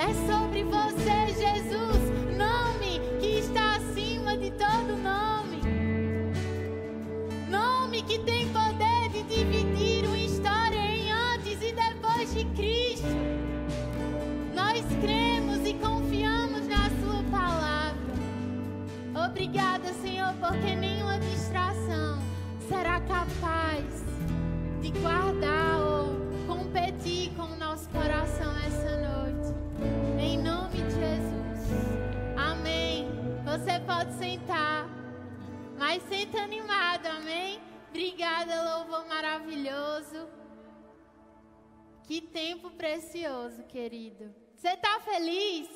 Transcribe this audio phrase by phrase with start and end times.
[0.00, 1.98] É sobre você, Jesus,
[2.34, 5.60] nome que está acima de todo nome.
[7.50, 13.14] Nome que tem poder de dividir uma história em antes e depois de Cristo.
[14.54, 18.00] Nós cremos e confiamos na Sua palavra.
[19.28, 22.22] Obrigada, Senhor, porque nenhuma distração
[22.70, 23.84] será capaz
[24.80, 28.59] de guardar ou competir com o nosso coração
[33.90, 34.88] pode sentar.
[35.76, 37.60] Mas senta animado, amém?
[37.88, 40.28] Obrigada, louvor maravilhoso.
[42.04, 44.32] Que tempo precioso, querido.
[44.54, 45.68] Você está feliz?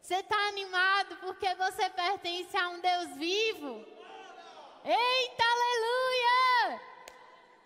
[0.00, 3.84] Você está animado porque você pertence a um Deus vivo?
[4.84, 6.80] Eita, aleluia!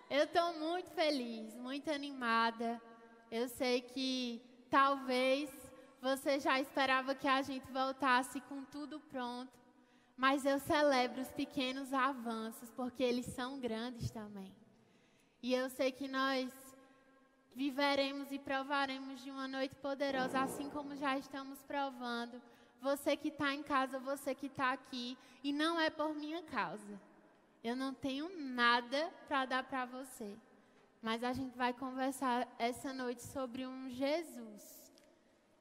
[0.09, 2.81] Eu estou muito feliz, muito animada.
[3.29, 5.64] Eu sei que talvez
[6.05, 9.51] você já esperava que a gente voltasse com tudo pronto,
[10.15, 14.55] mas eu celebro os pequenos avanços, porque eles são grandes também.
[15.41, 16.47] E eu sei que nós
[17.55, 22.39] viveremos e provaremos de uma noite poderosa, assim como já estamos provando.
[22.81, 27.01] Você que está em casa, você que está aqui, e não é por minha causa.
[27.63, 30.37] Eu não tenho nada para dar para você.
[31.01, 34.74] Mas a gente vai conversar essa noite sobre um Jesus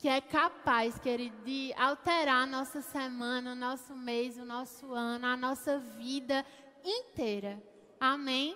[0.04, 5.24] que é capaz, querido, de alterar a nossa semana, o nosso mês, o nosso ano,
[5.24, 6.44] a nossa vida
[6.84, 7.58] inteira.
[7.98, 8.54] Amém?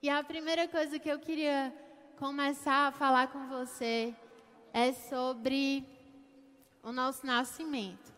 [0.00, 1.74] E a primeira coisa que eu queria
[2.16, 4.14] começar a falar com você
[4.72, 5.84] é sobre
[6.80, 8.14] o nosso nascimento.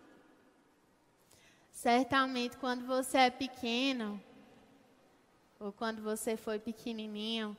[1.70, 4.22] Certamente, quando você é pequeno,
[5.58, 7.56] ou quando você foi pequenininho,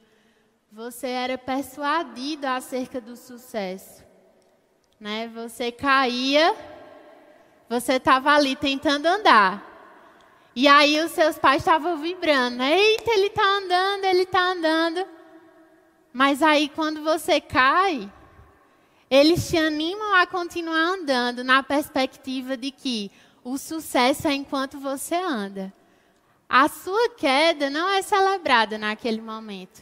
[0.72, 4.10] você era persuadido acerca do sucesso.
[5.02, 5.27] Né?
[5.33, 6.55] Você caía,
[7.67, 9.67] você estava ali tentando andar.
[10.55, 12.62] E aí os seus pais estavam vibrando.
[12.62, 15.03] Eita, ele está andando, ele está andando.
[16.13, 18.12] Mas aí quando você cai,
[19.09, 23.09] eles te animam a continuar andando na perspectiva de que
[23.44, 25.73] o sucesso é enquanto você anda.
[26.47, 29.81] A sua queda não é celebrada naquele momento.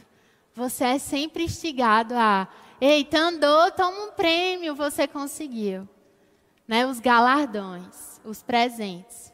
[0.54, 2.48] Você é sempre instigado a,
[2.80, 5.88] eita, andou, toma um prêmio, você conseguiu.
[6.66, 6.86] Né?
[6.86, 9.32] Os galardões, os presentes.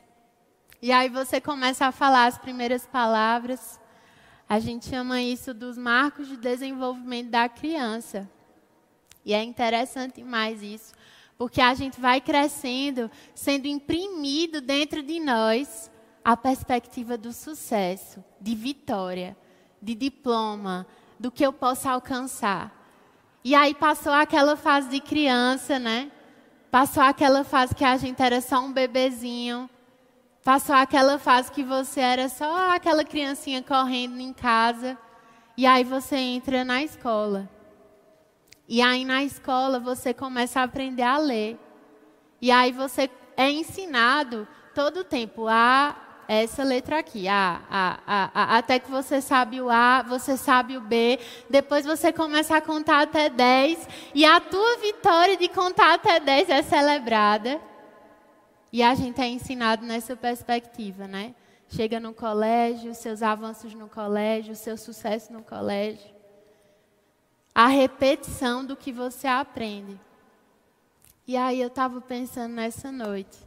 [0.81, 3.81] E aí você começa a falar as primeiras palavras.
[4.49, 8.31] A gente chama isso dos marcos de desenvolvimento da criança.
[9.25, 10.95] E é interessante mais isso,
[11.37, 15.91] porque a gente vai crescendo, sendo imprimido dentro de nós
[16.25, 19.37] a perspectiva do sucesso, de vitória,
[19.83, 20.87] de diploma,
[21.19, 22.76] do que eu posso alcançar.
[23.49, 26.11] E aí passou aquela fase de criança, né?
[26.69, 29.71] Passou aquela fase que a gente era só um bebezinho.
[30.43, 34.99] Passou aquela fase que você era só aquela criancinha correndo em casa.
[35.57, 37.49] E aí você entra na escola.
[38.67, 41.57] E aí na escola você começa a aprender a ler.
[42.43, 45.95] E aí você é ensinado todo o tempo a
[46.29, 50.77] essa letra aqui, a, a, a, a, até que você sabe o A, você sabe
[50.77, 55.95] o B, depois você começa a contar até 10, e a tua vitória de contar
[55.95, 57.61] até 10 é celebrada.
[58.73, 61.35] E a gente é ensinado nessa perspectiva, né?
[61.69, 66.17] Chega no colégio, seus avanços no colégio, seu sucesso no colégio
[67.57, 69.99] a repetição do que você aprende.
[71.27, 73.46] E aí eu estava pensando nessa noite.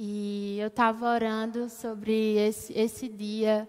[0.00, 3.68] E eu estava orando sobre esse, esse dia.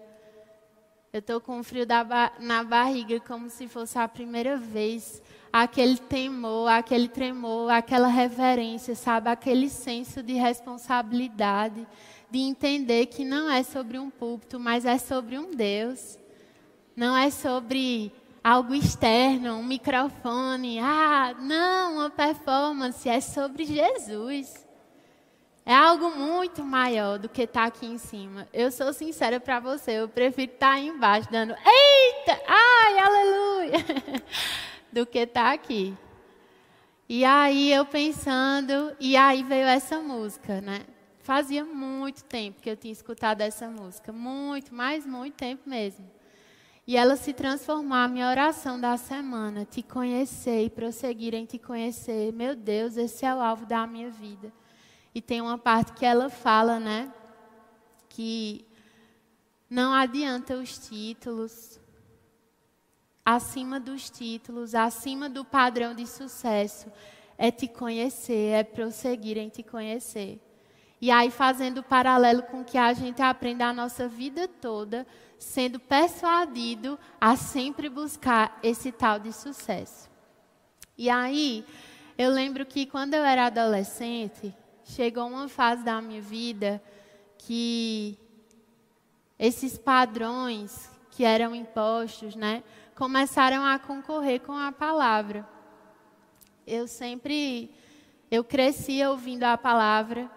[1.12, 5.20] Eu estou com frio ba na barriga, como se fosse a primeira vez.
[5.52, 9.28] Aquele temor, aquele tremor, aquela reverência, sabe?
[9.28, 11.84] Aquele senso de responsabilidade,
[12.30, 16.16] de entender que não é sobre um púlpito, mas é sobre um Deus.
[16.94, 18.12] Não é sobre
[18.44, 20.78] algo externo, um microfone.
[20.78, 23.08] Ah, não, uma performance.
[23.08, 24.69] É sobre Jesus.
[25.70, 28.48] É algo muito maior do que estar tá aqui em cima.
[28.52, 33.78] Eu sou sincera para você, eu prefiro estar tá aí embaixo dando eita, ai, aleluia,
[34.92, 35.96] do que estar tá aqui.
[37.08, 40.80] E aí eu pensando, e aí veio essa música, né?
[41.20, 46.04] Fazia muito tempo que eu tinha escutado essa música, muito, mais muito tempo mesmo.
[46.84, 51.60] E ela se transformar, a minha oração da semana, te conhecer e prosseguir em te
[51.60, 52.32] conhecer.
[52.32, 54.52] Meu Deus, esse é o alvo da minha vida.
[55.14, 57.12] E tem uma parte que ela fala, né?
[58.08, 58.64] Que
[59.68, 61.80] não adianta os títulos,
[63.24, 66.90] acima dos títulos, acima do padrão de sucesso,
[67.38, 70.40] é te conhecer, é prosseguir em te conhecer.
[71.00, 75.06] E aí, fazendo paralelo com que a gente aprende a nossa vida toda,
[75.38, 80.10] sendo persuadido a sempre buscar esse tal de sucesso.
[80.98, 81.64] E aí,
[82.18, 84.54] eu lembro que quando eu era adolescente,
[84.90, 86.82] chegou uma fase da minha vida
[87.38, 88.18] que
[89.38, 92.62] esses padrões que eram impostos, né,
[92.94, 95.48] começaram a concorrer com a palavra.
[96.66, 97.70] Eu sempre
[98.30, 100.30] eu cresci ouvindo a palavra.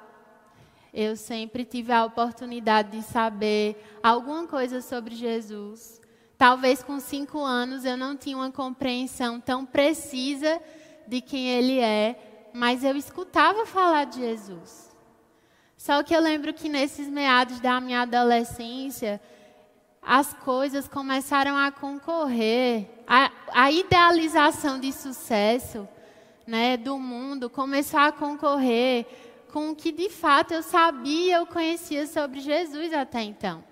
[0.92, 6.02] Eu sempre tive a oportunidade de saber alguma coisa sobre Jesus.
[6.38, 10.60] Talvez com cinco anos eu não tinha uma compreensão tão precisa
[11.08, 14.96] de quem Ele é, mas eu escutava falar de Jesus.
[15.78, 19.20] Só que eu lembro que nesses meados da minha adolescência,
[20.02, 25.88] as coisas começaram a concorrer, a, a idealização de sucesso
[26.46, 29.06] né, do mundo começou a concorrer
[29.52, 33.64] com o que de fato eu sabia, eu conhecia sobre Jesus até então.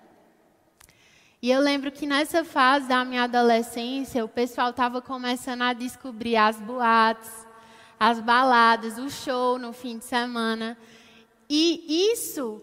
[1.40, 6.36] E eu lembro que nessa fase da minha adolescência, o pessoal estava começando a descobrir
[6.36, 7.46] as boates,
[8.04, 10.76] as baladas, o show no fim de semana.
[11.48, 12.60] E isso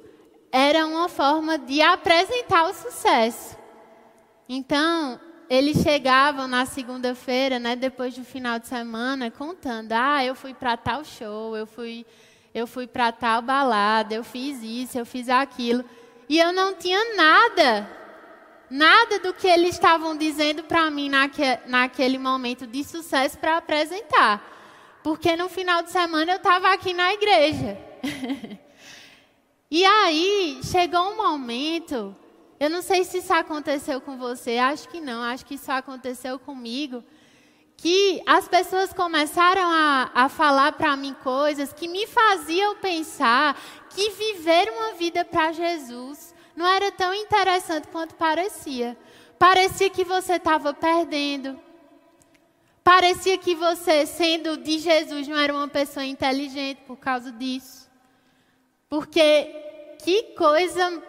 [0.52, 3.58] era uma forma de apresentar o sucesso.
[4.50, 5.18] Então,
[5.50, 10.76] eles chegavam na segunda-feira, né, depois do final de semana, contando: "Ah, eu fui para
[10.76, 12.06] tal show, eu fui
[12.54, 15.86] eu fui para tal balada, eu fiz isso, eu fiz aquilo".
[16.28, 17.90] E eu não tinha nada,
[18.70, 24.59] nada do que eles estavam dizendo para mim naque, naquele momento de sucesso para apresentar.
[25.04, 27.78] Porque no final de semana eu estava aqui na igreja.
[29.72, 32.16] e aí chegou um momento
[32.60, 36.38] eu não sei se isso aconteceu com você, acho que não, acho que isso aconteceu
[36.38, 37.01] comigo.
[37.78, 43.57] Que as pessoas começaram a, a falar para mim coisas que me faziam pensar
[43.92, 48.98] que viver uma vida para Jesus não era tão interessante quanto parecia.
[49.38, 51.57] Parecia que você estava perdendo.
[52.90, 57.88] Parecia que você, sendo de Jesus, não era uma pessoa inteligente por causa disso.
[58.90, 61.00] Porque que coisa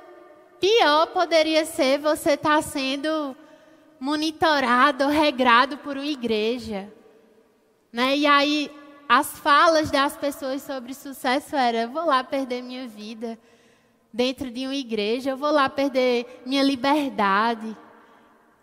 [0.61, 3.35] Pior poderia ser você estar tá sendo
[3.99, 6.93] monitorado, regrado por uma igreja.
[7.91, 8.15] Né?
[8.15, 8.71] E aí,
[9.09, 13.39] as falas das pessoas sobre sucesso era: vou lá perder minha vida
[14.13, 17.75] dentro de uma igreja, eu vou lá perder minha liberdade.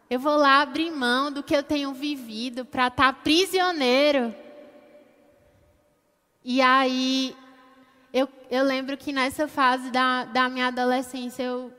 [0.10, 4.34] Eu vou lá abrir mão do que eu tenho vivido para estar tá prisioneiro.
[6.44, 7.36] E aí,
[8.14, 11.74] eu, eu lembro que nessa fase da, da minha adolescência, eu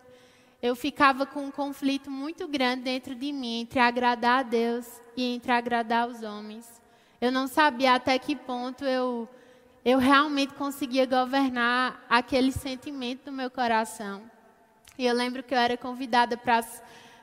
[0.60, 4.86] eu ficava com um conflito muito grande dentro de mim entre agradar a Deus
[5.16, 6.82] e entre agradar os homens.
[7.20, 9.28] Eu não sabia até que ponto eu,
[9.84, 14.22] eu realmente conseguia governar aquele sentimento do meu coração.
[14.98, 16.64] E eu lembro que eu era convidada para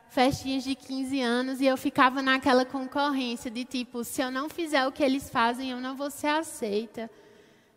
[0.09, 4.87] festinhas de 15 anos e eu ficava naquela concorrência de tipo, se eu não fizer
[4.87, 7.09] o que eles fazem, eu não vou ser aceita.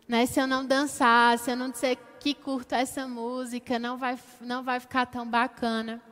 [0.06, 0.24] Né?
[0.26, 4.62] Se eu não dançar, se eu não disser que curto essa música, não vai, não
[4.62, 6.02] vai ficar tão bacana.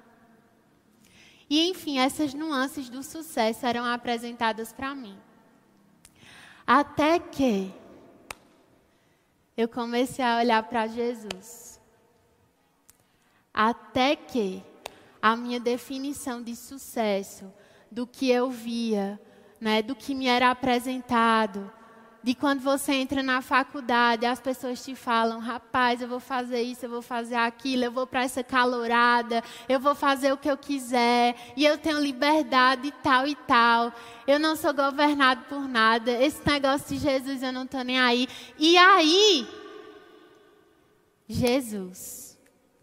[1.49, 5.17] E, enfim, essas nuances do sucesso eram apresentadas para mim.
[6.67, 7.73] Até que
[9.57, 11.81] eu comecei a olhar para Jesus.
[13.55, 14.63] Até que
[15.27, 17.53] a minha definição de sucesso,
[17.91, 19.21] do que eu via,
[19.61, 21.69] né, do que me era apresentado,
[22.23, 26.87] de quando você entra na faculdade, as pessoas te falam: rapaz, eu vou fazer isso,
[26.87, 30.57] eu vou fazer aquilo, eu vou para essa calorada, eu vou fazer o que eu
[30.57, 33.93] quiser, e eu tenho liberdade e tal e tal.
[34.29, 36.13] Eu não sou governado por nada.
[36.23, 38.29] Esse negócio de Jesus eu não estou nem aí.
[38.59, 39.49] E aí,
[41.29, 42.26] Jesus,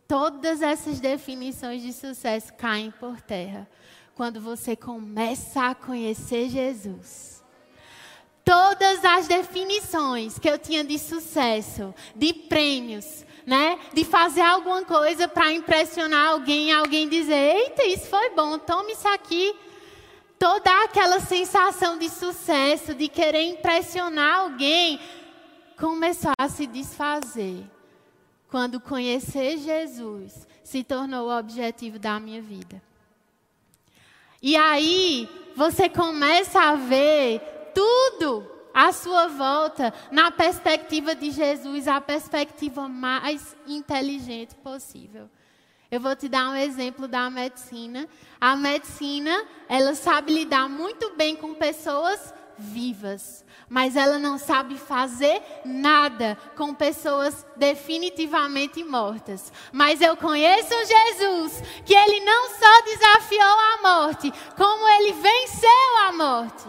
[0.07, 3.67] todas essas definições de sucesso caem por terra
[4.15, 7.33] quando você começa a conhecer Jesus
[8.43, 13.79] todas as definições que eu tinha de sucesso, de prêmios, né?
[13.93, 19.07] De fazer alguma coisa para impressionar alguém, alguém dizer: "Eita, isso foi bom, tome isso
[19.07, 19.55] aqui".
[20.37, 24.99] Toda aquela sensação de sucesso, de querer impressionar alguém,
[25.77, 27.63] começou a se desfazer
[28.53, 32.79] quando conhecer Jesus se tornou o objetivo da minha vida.
[34.39, 37.41] E aí, você começa a ver
[37.73, 45.27] tudo à sua volta na perspectiva de Jesus, a perspectiva mais inteligente possível.
[45.89, 48.07] Eu vou te dar um exemplo da medicina.
[48.39, 55.41] A medicina, ela sabe lidar muito bem com pessoas vivas, mas ela não sabe fazer
[55.65, 59.51] nada com pessoas definitivamente mortas.
[59.71, 66.11] Mas eu conheço Jesus que ele não só desafiou a morte, como ele venceu a
[66.13, 66.65] morte.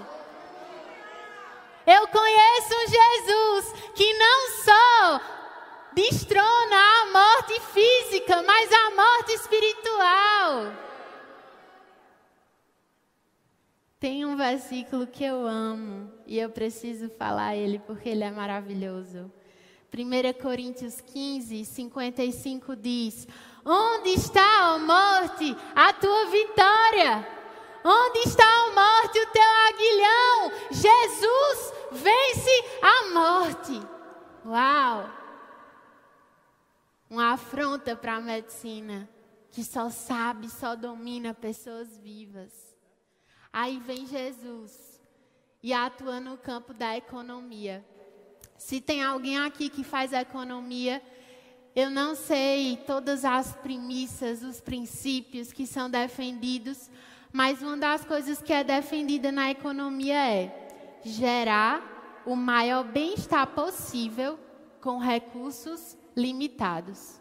[1.87, 5.21] Eu conheço Jesus que não só
[5.93, 10.84] destrona a morte física, mas a morte espiritual.
[14.05, 19.33] Tem um versículo que eu amo e eu preciso falar ele porque ele é maravilhoso.
[19.91, 23.27] 1 Coríntios 15, 55 diz:
[23.65, 27.27] Onde está, a morte, a tua vitória?
[27.83, 30.53] Onde está, a morte, o teu aguilhão?
[30.71, 33.87] Jesus vence a morte.
[34.45, 35.11] Uau!
[37.09, 39.09] Uma afronta para a medicina
[39.51, 42.74] que só sabe, só domina pessoas vivas.
[43.57, 45.01] Aí vem Jesus
[45.63, 47.85] e atua no campo da economia.
[48.59, 51.01] Se tem alguém aqui que faz economia,
[51.73, 56.91] eu não sei todas as premissas, os princípios que são defendidos,
[57.33, 64.37] mas uma das coisas que é defendida na economia é gerar o maior bem-estar possível
[64.81, 67.21] com recursos limitados.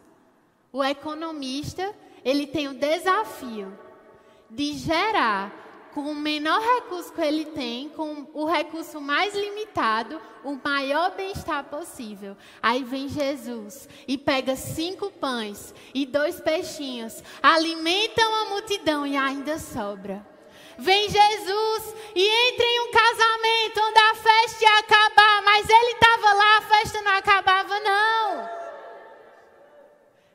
[0.72, 3.72] O economista, ele tem o desafio
[4.50, 5.63] de gerar
[5.94, 11.62] com o menor recurso que ele tem, com o recurso mais limitado, o maior bem-estar
[11.64, 12.36] possível.
[12.60, 19.56] Aí vem Jesus e pega cinco pães e dois peixinhos, alimentam a multidão e ainda
[19.56, 20.26] sobra.
[20.76, 26.32] Vem Jesus e entra em um casamento onde a festa ia acabar, mas ele estava
[26.32, 28.48] lá, a festa não acabava, não.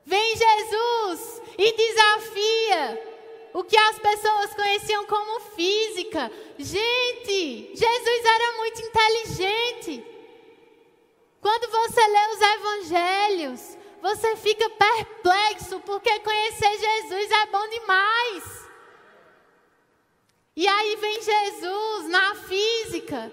[0.05, 3.18] Vem Jesus e desafia
[3.53, 6.31] o que as pessoas conheciam como física.
[6.57, 10.05] Gente, Jesus era muito inteligente.
[11.41, 18.69] Quando você lê os evangelhos, você fica perplexo, porque conhecer Jesus é bom demais.
[20.55, 23.31] E aí vem Jesus na física.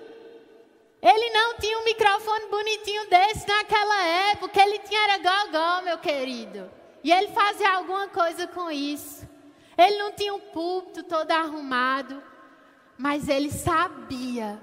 [1.02, 6.70] Ele não tinha um microfone bonitinho desse naquela época, ele tinha era gogó, meu querido.
[7.02, 9.25] E ele fazia alguma coisa com isso.
[9.76, 12.22] Ele não tinha um púlpito todo arrumado,
[12.96, 14.60] mas ele sabia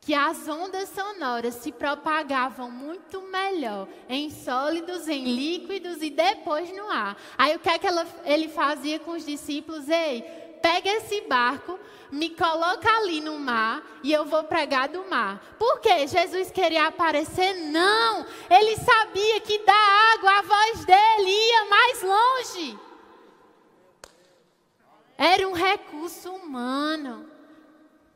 [0.00, 6.90] que as ondas sonoras se propagavam muito melhor em sólidos, em líquidos e depois no
[6.90, 7.16] ar.
[7.38, 9.88] Aí o que é que ela, ele fazia com os discípulos?
[9.88, 10.22] Ei,
[10.60, 11.78] pega esse barco,
[12.10, 15.42] me coloca ali no mar e eu vou pregar do mar.
[15.58, 16.06] Por quê?
[16.06, 17.54] Jesus queria aparecer?
[17.70, 18.26] Não!
[18.50, 19.72] Ele sabia que da
[20.14, 22.78] água a voz dele ia mais longe.
[25.26, 27.24] Era um recurso humano,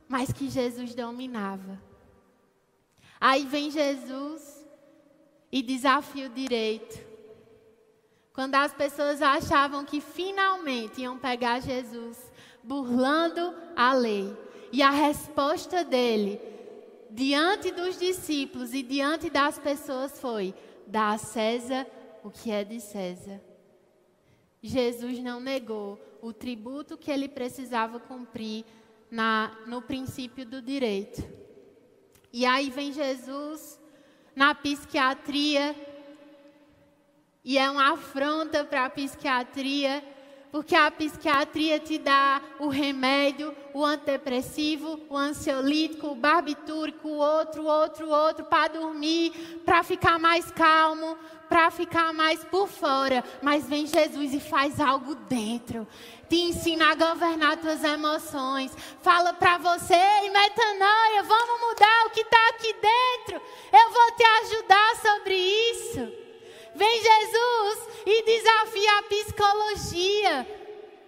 [0.07, 1.81] mas que Jesus dominava.
[3.19, 4.63] Aí vem Jesus
[5.51, 7.03] e desafia o direito.
[8.35, 12.31] Quando as pessoas achavam que finalmente iam pegar Jesus,
[12.63, 14.37] burlando a lei.
[14.71, 16.39] E a resposta dele,
[17.11, 20.55] diante dos discípulos e diante das pessoas, foi:
[20.87, 21.87] dá a César
[22.23, 23.41] o que é de César.
[24.63, 28.65] Jesus não negou o tributo que ele precisava cumprir
[29.11, 31.23] na, no princípio do direito.
[32.33, 33.81] E aí vem Jesus
[34.37, 35.75] na psiquiatria,
[37.45, 40.05] e é uma afronta para a psiquiatria,
[40.51, 47.65] porque a psiquiatria te dá o remédio, o antidepressivo, o ansiolítico, o barbitúrico, o outro,
[47.65, 51.17] outro, outro, para dormir, para ficar mais calmo,
[51.49, 55.87] para ficar mais por fora, mas vem Jesus e faz algo dentro.
[56.29, 58.77] Te ensina a governar tuas emoções.
[59.03, 63.43] Fala para você, em metanoia, vamos mudar o que está aqui dentro.
[63.73, 66.28] Eu vou te ajudar sobre isso.
[66.79, 70.59] Vem Jesus e desafia a psicologia.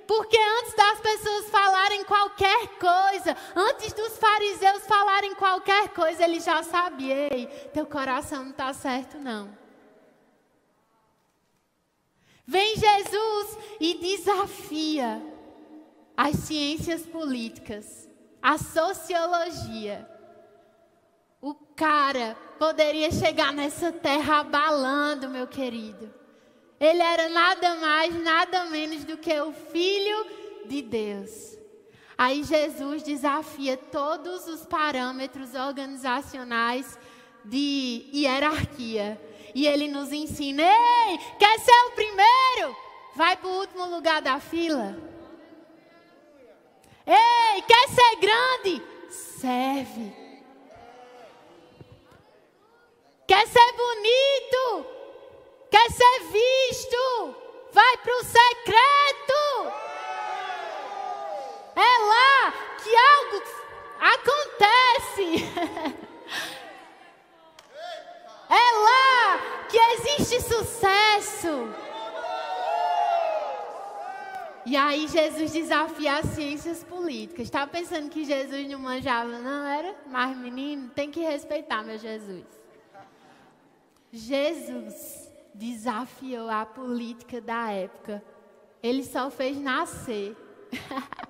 [0.05, 6.65] Porque antes das pessoas falarem qualquer coisa, antes dos fariseus falarem qualquer coisa, ele já
[6.65, 9.57] sabia: ei, teu coração não está certo, não.
[12.45, 15.23] Vem Jesus e desafia
[16.17, 18.09] as ciências políticas,
[18.43, 20.20] a sociologia.
[21.41, 26.13] O cara poderia chegar nessa terra abalando, meu querido.
[26.79, 30.27] Ele era nada mais, nada menos do que o Filho
[30.67, 31.59] de Deus.
[32.17, 36.99] Aí Jesus desafia todos os parâmetros organizacionais
[37.45, 39.19] de hierarquia
[39.55, 42.77] e ele nos ensina: ei, quer ser o primeiro?
[43.17, 44.99] Vai para o último lugar da fila.
[47.07, 48.83] Ei, quer ser grande?
[49.11, 50.20] Serve.
[53.31, 54.87] Quer ser bonito?
[55.71, 57.37] Quer ser visto?
[57.73, 59.73] Vai para o secreto.
[61.77, 63.43] É lá que algo
[64.01, 65.47] acontece.
[68.53, 71.73] É lá que existe sucesso.
[74.67, 77.47] E aí Jesus desafia as ciências políticas.
[77.47, 79.95] Estava pensando que Jesus não manjava, não era?
[80.09, 82.60] Mas menino, tem que respeitar meu Jesus.
[84.13, 88.23] Jesus desafiou a política da época.
[88.83, 90.37] Ele só fez nascer.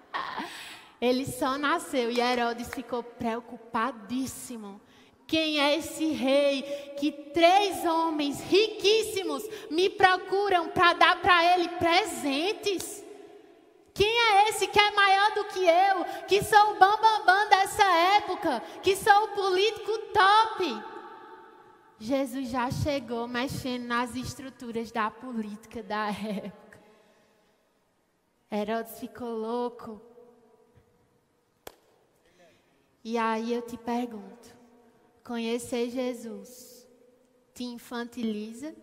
[1.00, 4.80] Ele só nasceu e Herodes ficou preocupadíssimo.
[5.26, 6.62] Quem é esse rei
[6.98, 13.04] que três homens riquíssimos me procuram para dar para ele presentes?
[13.94, 17.48] Quem é esse que é maior do que eu, que sou o bambambam bam, bam
[17.48, 17.84] dessa
[18.16, 20.99] época, que sou o político top?
[22.02, 26.80] Jesus já chegou mexendo nas estruturas da política da época.
[28.50, 30.00] Herodes ficou louco.
[33.04, 34.56] E aí eu te pergunto:
[35.22, 36.88] conhecer Jesus
[37.54, 38.74] te infantiliza?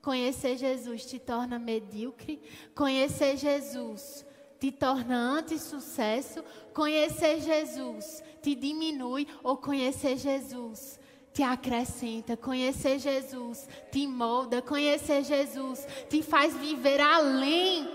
[0.00, 2.40] Conhecer Jesus te torna medíocre?
[2.76, 4.24] Conhecer Jesus
[4.60, 6.44] te torna anti-sucesso?
[6.72, 11.01] Conhecer Jesus te diminui ou conhecer Jesus
[11.32, 12.36] te acrescenta.
[12.36, 14.60] Conhecer Jesus te molda.
[14.60, 17.88] Conhecer Jesus te faz viver além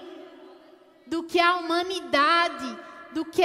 [1.05, 2.77] do que a humanidade,
[3.13, 3.43] do que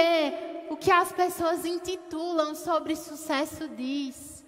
[0.69, 4.43] o que as pessoas intitulam sobre sucesso diz.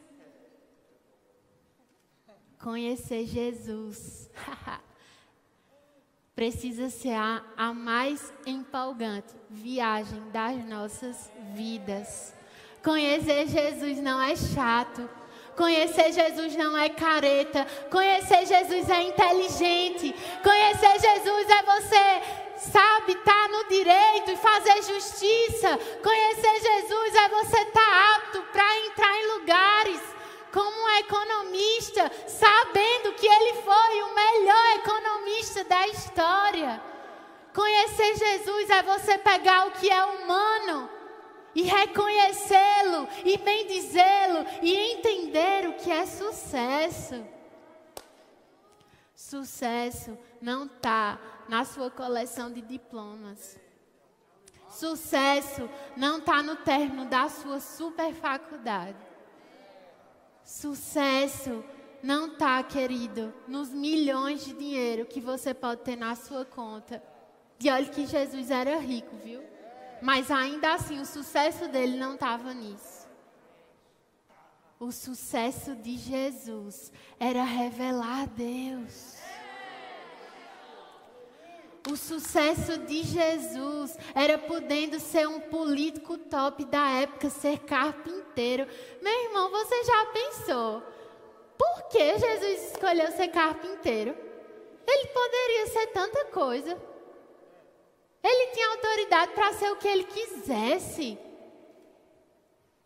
[2.61, 4.29] Conhecer Jesus.
[6.35, 12.33] Precisa ser a, a mais empolgante viagem das nossas vidas.
[12.83, 15.09] Conhecer Jesus não é chato.
[15.55, 17.65] Conhecer Jesus não é careta.
[17.89, 20.13] Conhecer Jesus é inteligente.
[20.43, 25.79] Conhecer Jesus é você, sabe, estar tá no direito e fazer justiça.
[26.03, 30.01] Conhecer Jesus é você estar tá apto para entrar em lugares
[30.51, 36.81] como um economista, sabendo que ele foi o melhor economista da história.
[37.53, 40.94] Conhecer Jesus é você pegar o que é humano
[41.55, 47.25] e reconhecê-lo, e bendizê-lo, e entender o que é sucesso.
[49.15, 53.57] Sucesso não está na sua coleção de diplomas.
[54.69, 58.97] Sucesso não está no término da sua super faculdade.
[60.43, 61.63] Sucesso
[62.03, 67.01] não está, querido, nos milhões de dinheiro que você pode ter na sua conta.
[67.59, 69.41] E olha que Jesus era rico, viu?
[70.01, 73.05] Mas ainda assim, o sucesso dele não estava nisso.
[74.79, 79.15] O sucesso de Jesus era revelar Deus.
[81.89, 88.67] O sucesso de Jesus era podendo ser um político top da época, ser carpinteiro.
[89.01, 90.83] Meu irmão, você já pensou?
[91.57, 94.15] Por que Jesus escolheu ser carpinteiro?
[94.87, 96.77] Ele poderia ser tanta coisa.
[98.27, 101.15] Ele tinha autoridade para ser o que ele quisesse.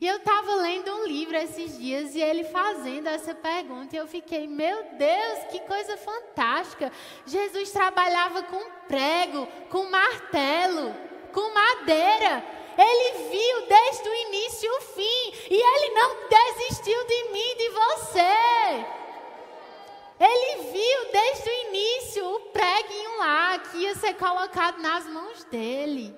[0.01, 3.95] E eu estava lendo um livro esses dias e ele fazendo essa pergunta.
[3.95, 6.91] E eu fiquei, meu Deus, que coisa fantástica.
[7.25, 10.93] Jesus trabalhava com prego, com martelo,
[11.31, 12.43] com madeira.
[12.77, 15.33] Ele viu desde o início o fim.
[15.49, 18.98] E ele não desistiu de mim, de você.
[20.19, 26.13] Ele viu desde o início o preguinho lá que ia ser colocado nas mãos dele.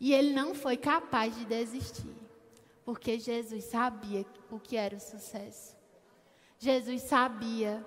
[0.00, 2.16] E ele não foi capaz de desistir,
[2.84, 5.76] porque Jesus sabia o que era o sucesso.
[6.58, 7.84] Jesus sabia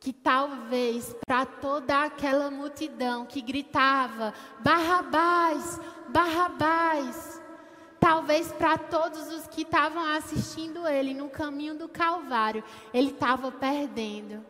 [0.00, 7.37] que talvez para toda aquela multidão que gritava: Barrabás, Barrabás,
[8.00, 12.62] Talvez para todos os que estavam assistindo ele no caminho do Calvário,
[12.94, 14.44] ele estava perdendo.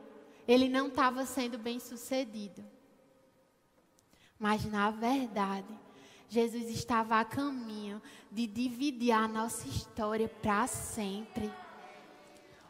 [0.46, 2.64] Ele não estava sendo bem sucedido.
[4.38, 5.78] Mas na verdade,
[6.28, 11.52] Jesus estava a caminho de dividir a nossa história para sempre.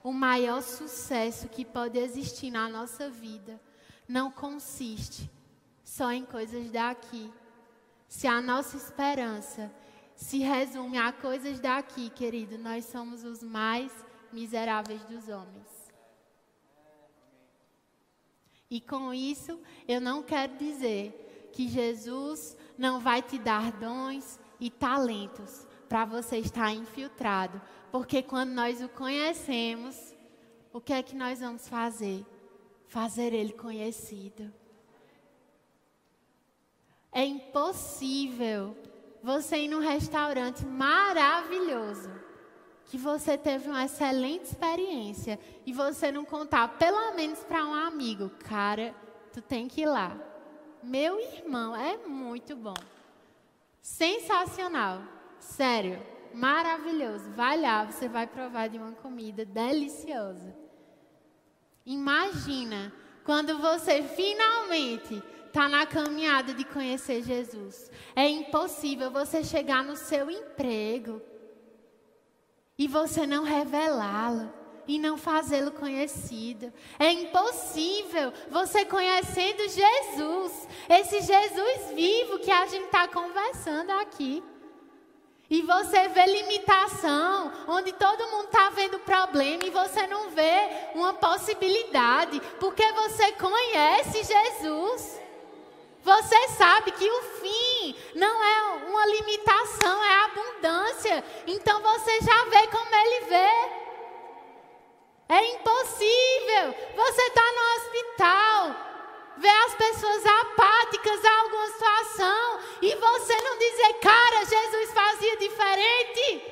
[0.03, 3.61] O maior sucesso que pode existir na nossa vida
[4.09, 5.29] não consiste
[5.85, 7.33] só em coisas daqui.
[8.09, 9.71] Se a nossa esperança
[10.19, 12.59] se resume a coisas daqui, querido.
[12.59, 13.93] Nós somos os mais
[14.33, 15.69] miseráveis dos homens.
[18.69, 24.69] E com isso, eu não quero dizer que Jesus não vai te dar dons e
[24.69, 30.15] talentos para você estar infiltrado, porque quando nós o conhecemos,
[30.73, 32.27] o que é que nós vamos fazer?
[32.89, 34.53] Fazer ele conhecido.
[37.13, 38.77] É impossível
[39.23, 42.11] você ir num restaurante maravilhoso,
[42.85, 48.31] que você teve uma excelente experiência e você não contar pelo menos para um amigo,
[48.41, 48.95] cara,
[49.33, 50.17] tu tem que ir lá.
[50.83, 52.77] Meu irmão, é muito bom.
[53.83, 55.03] Sensacional.
[55.39, 56.03] Sério,
[56.33, 57.31] maravilhoso.
[57.33, 60.55] Vai lá, você vai provar de uma comida deliciosa.
[61.85, 62.93] Imagina
[63.25, 65.23] quando você finalmente
[65.59, 67.91] está na caminhada de conhecer Jesus.
[68.15, 71.21] É impossível você chegar no seu emprego
[72.79, 74.53] e você não revelá-lo
[74.87, 76.73] e não fazê-lo conhecido.
[76.97, 84.41] É impossível você conhecendo Jesus, esse Jesus vivo que a gente está conversando aqui.
[85.51, 91.15] E você vê limitação, onde todo mundo está vendo problema e você não vê uma
[91.15, 95.18] possibilidade, porque você conhece Jesus.
[96.03, 101.25] Você sabe que o fim não é uma limitação, é abundância.
[101.47, 103.79] Então você já vê como ele vê.
[105.29, 106.75] É impossível.
[106.97, 108.77] Você está no hospital,
[109.37, 116.43] vê as pessoas apáticas a alguma situação e você não dizer, cara, Jesus fazia diferente.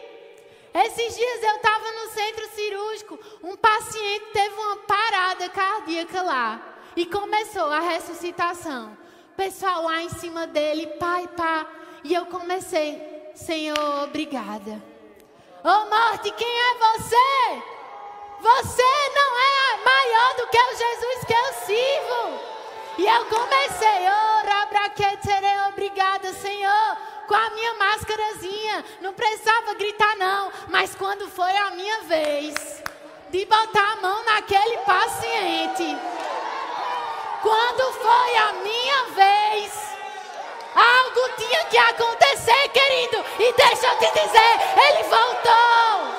[0.74, 6.60] Esses dias eu estava no centro cirúrgico, um paciente teve uma parada cardíaca lá
[6.94, 9.05] e começou a ressuscitação
[9.36, 11.66] pessoal lá em cima dele, pai, pá.
[12.02, 14.82] E eu comecei, Senhor, obrigada.
[15.62, 17.62] Ô oh, morte, quem é você?
[18.40, 18.82] Você
[19.14, 22.56] não é maior do que o Jesus que eu sirvo.
[22.98, 24.26] E eu comecei, oh,
[25.76, 26.96] obrigada, Senhor,
[27.28, 28.84] com a minha máscarazinha.
[29.00, 30.50] Não precisava gritar, não.
[30.68, 32.82] Mas quando foi a minha vez
[33.30, 36.15] de botar a mão naquele paciente.
[37.46, 39.72] Quando foi a minha vez,
[40.74, 43.24] algo tinha que acontecer, querido.
[43.38, 46.10] E deixa eu te dizer, ele voltou.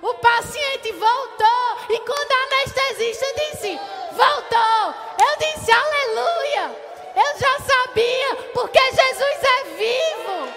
[0.00, 1.76] O paciente voltou.
[1.90, 3.78] E quando a anestesista disse,
[4.12, 6.74] voltou, eu disse, aleluia.
[7.16, 10.48] Eu já sabia, porque Jesus é vivo.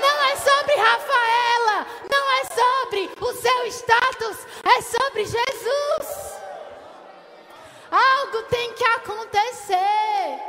[0.00, 6.41] Não é sobre Rafaela, não é sobre o seu status, é sobre Jesus.
[7.92, 10.40] Algo tem que acontecer.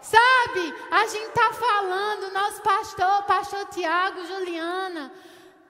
[0.00, 5.12] Sabe, a gente está falando, nosso pastor, pastor Tiago, Juliana,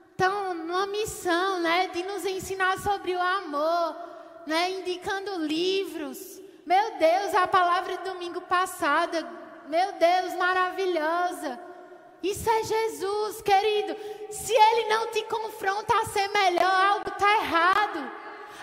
[0.09, 3.95] estão numa missão, né, de nos ensinar sobre o amor,
[4.47, 6.41] né, indicando livros.
[6.65, 9.29] Meu Deus, a palavra de domingo passada,
[9.67, 11.59] meu Deus, maravilhosa.
[12.23, 13.95] Isso é Jesus, querido.
[14.31, 18.11] Se ele não te confronta a ser melhor, algo está errado.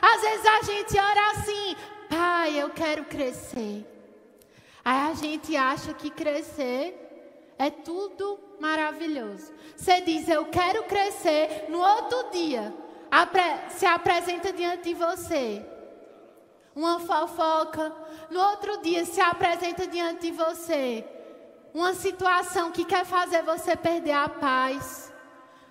[0.00, 1.76] Às vezes a gente ora assim,
[2.08, 3.86] Pai, eu quero crescer.
[4.84, 9.52] Aí a gente acha que crescer é tudo maravilhoso.
[9.76, 12.74] Você diz, eu quero crescer, no outro dia
[13.70, 15.64] se apresenta diante de você
[16.74, 17.92] uma fofoca,
[18.30, 21.04] no outro dia se apresenta diante de você
[21.74, 25.12] uma situação que quer fazer você perder a paz.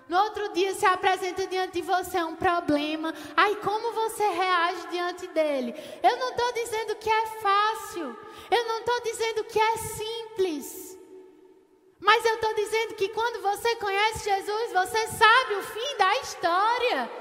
[0.10, 3.13] No outro dia se apresenta diante de você um problema.
[3.36, 5.76] Aí como você reage diante dele?
[6.02, 8.17] Eu não estou dizendo que é fácil.
[8.50, 10.98] Eu não estou dizendo que é simples.
[12.00, 17.12] Mas eu estou dizendo que quando você conhece Jesus, você sabe o fim da história.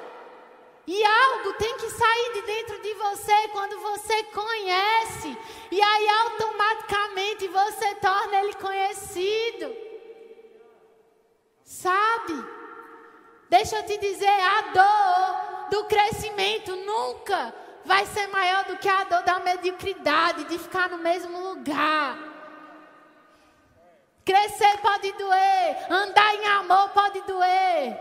[0.87, 5.37] E algo tem que sair de dentro de você quando você conhece.
[5.72, 9.75] E aí automaticamente você torna ele conhecido.
[11.64, 12.56] Sabe?
[13.48, 17.54] Deixa eu te dizer, a dor do crescimento nunca
[17.85, 22.18] vai ser maior do que a dor da mediocridade, de ficar no mesmo lugar.
[24.24, 27.96] Crescer pode doer, andar em amor pode doer.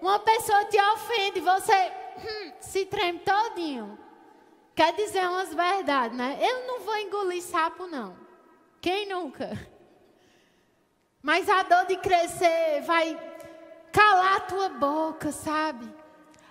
[0.00, 3.98] Uma pessoa te ofende, você hum, se treme todinho.
[4.76, 6.38] Quer dizer umas verdades, né?
[6.40, 8.16] Eu não vou engolir sapo, não.
[8.80, 9.58] Quem nunca?
[11.20, 13.27] Mas a dor de crescer vai
[13.92, 15.88] calar a tua boca, sabe?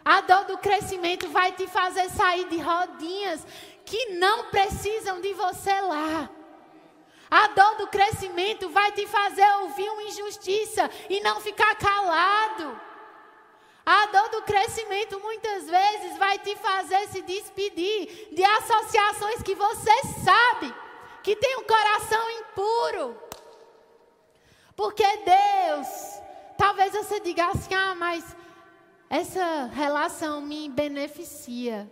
[0.04, 3.46] A dor do crescimento vai te fazer sair de rodinhas
[3.86, 6.30] que não precisam de você lá.
[7.30, 12.80] A dor do crescimento vai te fazer ouvir uma injustiça e não ficar calado.
[13.86, 19.92] A dor do crescimento muitas vezes vai te fazer se despedir de associações que você
[20.24, 20.74] sabe
[21.24, 23.22] que tem um coração impuro.
[24.76, 25.88] Porque Deus,
[26.58, 28.36] talvez você diga assim: ah, mas
[29.10, 31.90] essa relação me beneficia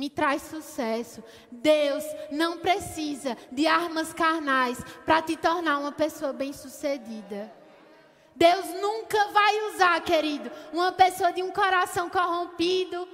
[0.00, 1.22] me traz sucesso.
[1.50, 7.52] Deus não precisa de armas carnais para te tornar uma pessoa bem-sucedida.
[8.34, 13.06] Deus nunca vai usar, querido, uma pessoa de um coração corrompido,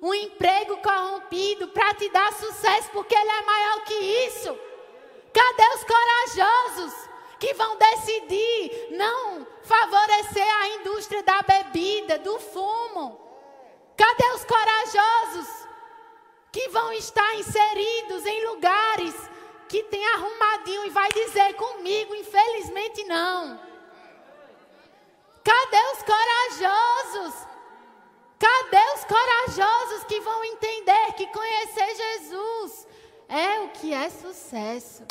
[0.00, 4.58] um emprego corrompido para te dar sucesso, porque Ele é maior que isso.
[5.32, 7.10] Cadê os corajosos
[7.44, 13.20] que vão decidir não favorecer a indústria da bebida, do fumo?
[13.94, 15.48] Cadê os corajosos
[16.50, 19.14] que vão estar inseridos em lugares
[19.68, 23.60] que tem arrumadinho e vai dizer comigo, infelizmente não.
[25.44, 27.46] Cadê os corajosos?
[28.38, 32.88] Cadê os corajosos que vão entender que conhecer Jesus
[33.28, 35.04] é o que é sucesso?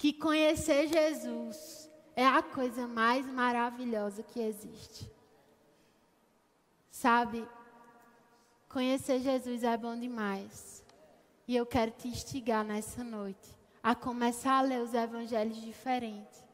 [0.00, 5.10] Que conhecer Jesus é a coisa mais maravilhosa que existe.
[6.90, 7.46] Sabe,
[8.70, 10.84] Conhecer Jesus é bom demais.
[11.48, 13.50] E eu quero te instigar nessa noite
[13.82, 16.44] a começar a ler os evangelhos diferentes.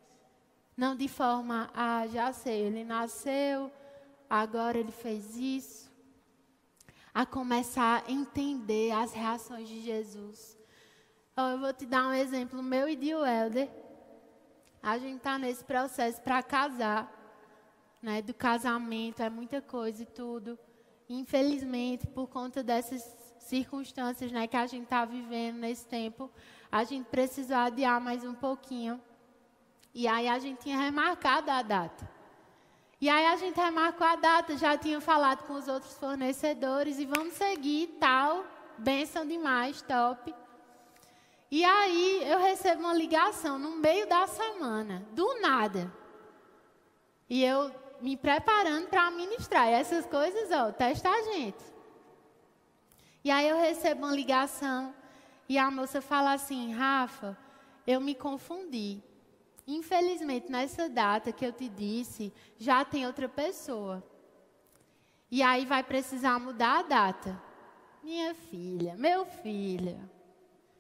[0.75, 3.71] Não de forma, ah, já sei, ele nasceu,
[4.31, 5.93] agora ele fez isso.
[7.13, 10.57] A começar a entender as reações de Jesus.
[11.39, 13.69] Eu vou te dar um exemplo meu e de Welder.
[14.83, 17.13] A gente está nesse processo para casar.
[18.01, 20.59] Né, do casamento, é muita coisa e tudo.
[21.11, 23.03] Infelizmente, por conta dessas
[23.39, 26.31] circunstâncias né, que a gente está vivendo nesse tempo,
[26.73, 28.99] a gente precisou adiar mais um pouquinho.
[29.93, 32.09] E aí a gente tinha remarcado a data.
[32.99, 37.05] E aí a gente remarcou a data, já tinha falado com os outros fornecedores e
[37.05, 38.43] vamos seguir tal.
[38.79, 40.35] Benção demais, top.
[41.51, 45.93] E aí eu recebo uma ligação no meio da semana, do nada.
[47.29, 49.69] E eu me preparando para ministrar.
[49.69, 51.65] E essas coisas, ó, testa a gente.
[53.25, 54.95] E aí eu recebo uma ligação
[55.49, 57.37] e a moça fala assim: Rafa,
[57.87, 59.03] eu me confundi.
[59.67, 64.03] Infelizmente, nessa data que eu te disse, já tem outra pessoa.
[65.29, 67.43] E aí vai precisar mudar a data.
[68.03, 70.09] Minha filha, meu filho.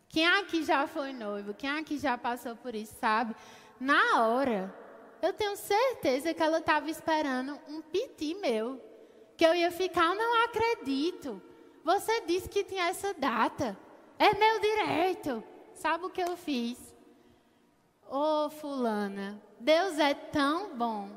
[0.08, 1.54] Quem aqui já foi noivo?
[1.54, 3.34] Quem aqui já passou por isso, sabe?
[3.78, 4.74] Na hora,
[5.20, 8.80] eu tenho certeza que ela estava esperando um piti meu.
[9.36, 11.42] Que eu ia ficar, não acredito.
[11.84, 13.76] Você disse que tinha essa data.
[14.18, 15.44] É meu direito.
[15.74, 16.78] Sabe o que eu fiz?
[18.08, 21.10] Ô, oh, fulana, Deus é tão bom.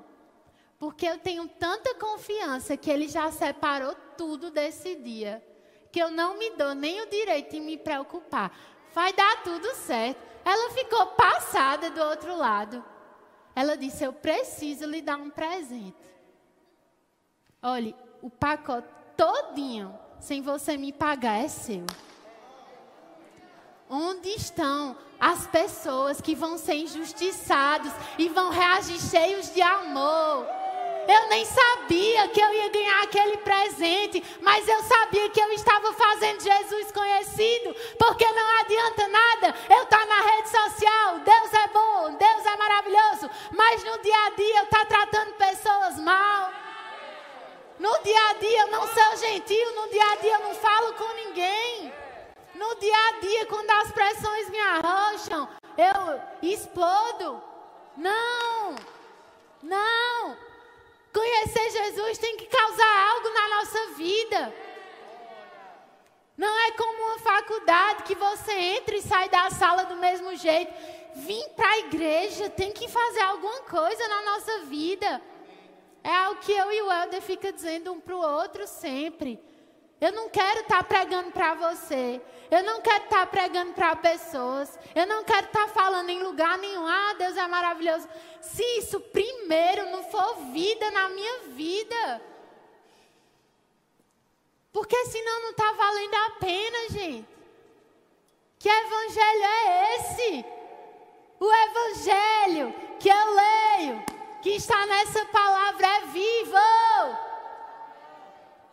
[0.78, 5.44] Porque eu tenho tanta confiança que Ele já separou tudo desse dia.
[5.92, 8.52] Que eu não me dou nem o direito de me preocupar.
[8.94, 10.20] Vai dar tudo certo.
[10.44, 12.84] Ela ficou passada do outro lado.
[13.56, 15.96] Ela disse: Eu preciso lhe dar um presente.
[17.62, 21.86] Olhe, o pacote todinho, sem você me pagar, é seu.
[23.90, 30.48] Onde estão as pessoas que vão ser injustiçados e vão reagir cheios de amor?
[31.10, 35.92] Eu nem sabia que eu ia ganhar aquele presente, mas eu sabia que eu estava
[35.92, 41.68] fazendo Jesus conhecido, porque não adianta nada eu estar tá na rede social, Deus é
[41.70, 46.52] bom, Deus é maravilhoso, mas no dia a dia eu estar tá tratando pessoas mal.
[47.80, 50.94] No dia a dia eu não sou gentil, no dia a dia eu não falo
[50.94, 51.92] com ninguém.
[52.54, 57.42] No dia a dia, quando as pressões me arrocham, eu explodo.
[57.96, 58.76] Não,
[59.64, 60.38] não.
[61.20, 64.54] Conhecer Jesus tem que causar algo na nossa vida.
[66.38, 70.74] Não é como uma faculdade que você entra e sai da sala do mesmo jeito.
[71.16, 75.22] Vim para a igreja tem que fazer alguma coisa na nossa vida.
[76.02, 79.38] É algo que eu e o Helder fica dizendo um para o outro sempre.
[80.00, 82.22] Eu não quero estar tá pregando para você.
[82.52, 84.78] Eu não quero estar tá pregando para pessoas.
[84.96, 86.86] Eu não quero estar tá falando em lugar nenhum.
[86.86, 88.08] Ah, Deus é maravilhoso.
[88.42, 92.22] Se isso primeiro não for vida na minha vida.
[94.72, 97.28] Porque senão não está valendo a pena, gente.
[98.58, 100.46] Que evangelho é esse?
[101.40, 104.04] O evangelho que eu leio,
[104.42, 106.58] que está nessa palavra, é vivo.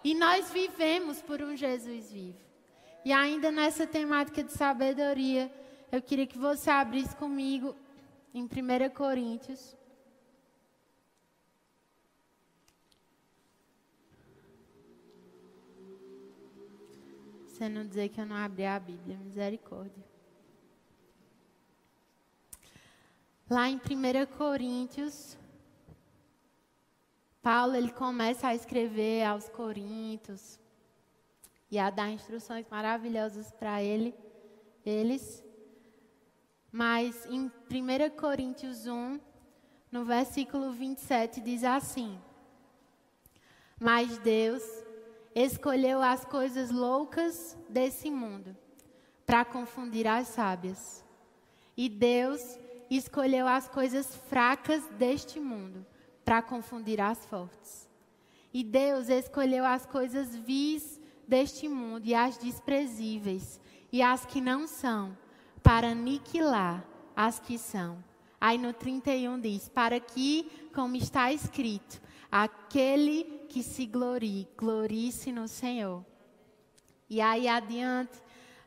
[0.02, 2.45] E nós vivemos por um Jesus vivo.
[3.06, 5.48] E ainda nessa temática de sabedoria,
[5.92, 7.72] eu queria que você abrisse comigo
[8.34, 8.48] em 1
[8.92, 9.76] Coríntios.
[17.46, 20.04] Você não dizer que eu não abri a Bíblia, misericórdia.
[23.48, 25.38] Lá em 1 Coríntios,
[27.40, 30.58] Paulo ele começa a escrever aos Coríntios,
[31.70, 34.14] e a dar instruções maravilhosas para ele,
[34.84, 35.42] eles.
[36.70, 39.20] Mas em 1 Coríntios 1,
[39.90, 42.18] no versículo 27, diz assim:
[43.80, 44.62] Mas Deus
[45.34, 48.56] escolheu as coisas loucas desse mundo
[49.24, 51.04] para confundir as sábias.
[51.76, 55.84] E Deus escolheu as coisas fracas deste mundo
[56.24, 57.88] para confundir as fortes.
[58.52, 63.60] E Deus escolheu as coisas vis deste mundo e as desprezíveis
[63.92, 65.16] e as que não são,
[65.62, 66.84] para aniquilar
[67.14, 68.02] as que são.
[68.40, 75.48] Aí no 31 diz: Para que, como está escrito, aquele que se glorie, glorie-se no
[75.48, 76.04] Senhor.
[77.08, 78.20] E aí adiante,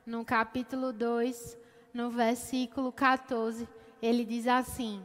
[0.06, 1.58] no capítulo 2,
[1.94, 3.68] no versículo 14,
[4.02, 5.04] ele diz assim: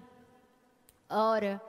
[1.09, 1.61] Ora,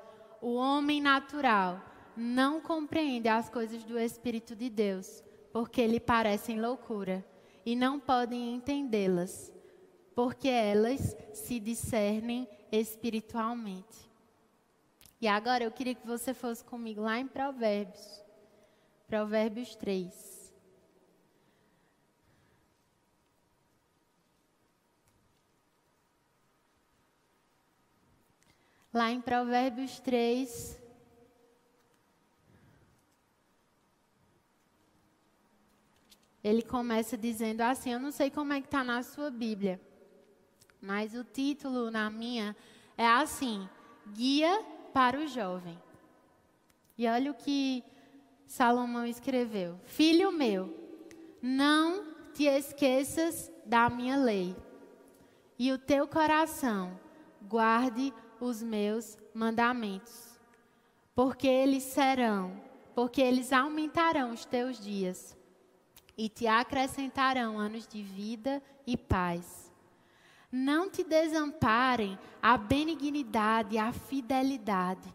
[0.41, 1.83] o homem natural
[2.15, 5.23] não compreende as coisas do Espírito de Deus,
[5.55, 7.25] porque lhe parecem loucura,
[7.65, 9.53] e não podem entendê-las,
[10.13, 14.11] porque elas se discernem espiritualmente.
[15.21, 18.21] E agora eu queria que você fosse comigo lá em Provérbios,
[19.07, 20.53] Provérbios 3.
[28.93, 30.84] Lá em Provérbios 3,
[36.45, 39.81] ele começa dizendo assim: Eu não sei como é que está na sua Bíblia,
[40.79, 42.55] mas o título na minha
[42.95, 43.67] é assim:
[44.13, 45.75] Guia para o Jovem.
[46.95, 47.83] E olha o que
[48.45, 50.71] Salomão escreveu: Filho meu,
[51.41, 54.55] não te esqueças da minha lei,
[55.57, 56.99] e o teu coração
[57.41, 60.39] guarde os meus mandamentos,
[61.15, 62.61] porque eles serão,
[62.93, 65.34] porque eles aumentarão os teus dias
[66.17, 69.71] e te acrescentarão anos de vida e paz.
[70.51, 75.13] Não te desamparem a benignidade e a fidelidade.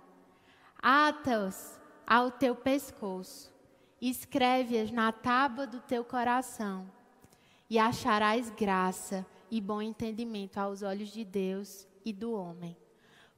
[0.82, 3.52] Ata-os ao teu pescoço,
[4.00, 6.90] escreve-as na tábua do teu coração,
[7.68, 12.76] e acharás graça e bom entendimento aos olhos de Deus e do homem.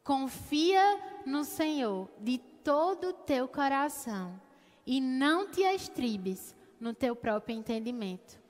[0.02, 4.40] Confia no Senhor de todo o teu coração
[4.86, 8.40] e não te estribes no teu próprio entendimento.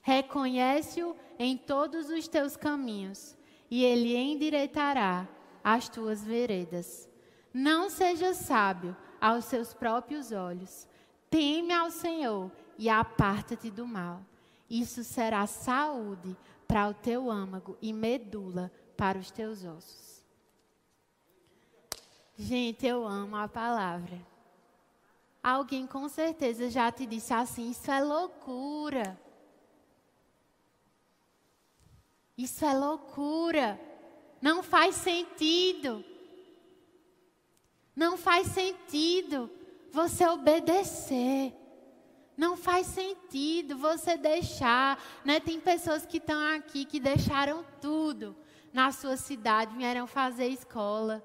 [0.00, 3.36] Reconhece-o em todos os teus caminhos
[3.70, 5.28] e ele endireitará
[5.62, 7.06] as tuas veredas.
[7.52, 10.88] Não seja sábio aos seus próprios olhos.
[11.28, 14.22] Teme ao Senhor e aparta-te do mal.
[14.70, 16.34] Isso será saúde
[16.66, 20.24] para o teu âmago e medula para os teus ossos.
[22.34, 24.18] Gente, eu amo a palavra.
[25.42, 29.18] Alguém com certeza já te disse assim: isso é loucura.
[32.36, 33.80] Isso é loucura.
[34.40, 36.04] Não faz sentido.
[37.94, 39.50] Não faz sentido
[39.90, 41.52] você obedecer.
[42.36, 45.40] Não faz sentido você deixar, né?
[45.40, 48.36] Tem pessoas que estão aqui que deixaram tudo
[48.72, 51.20] na sua cidade, vieram fazer escola.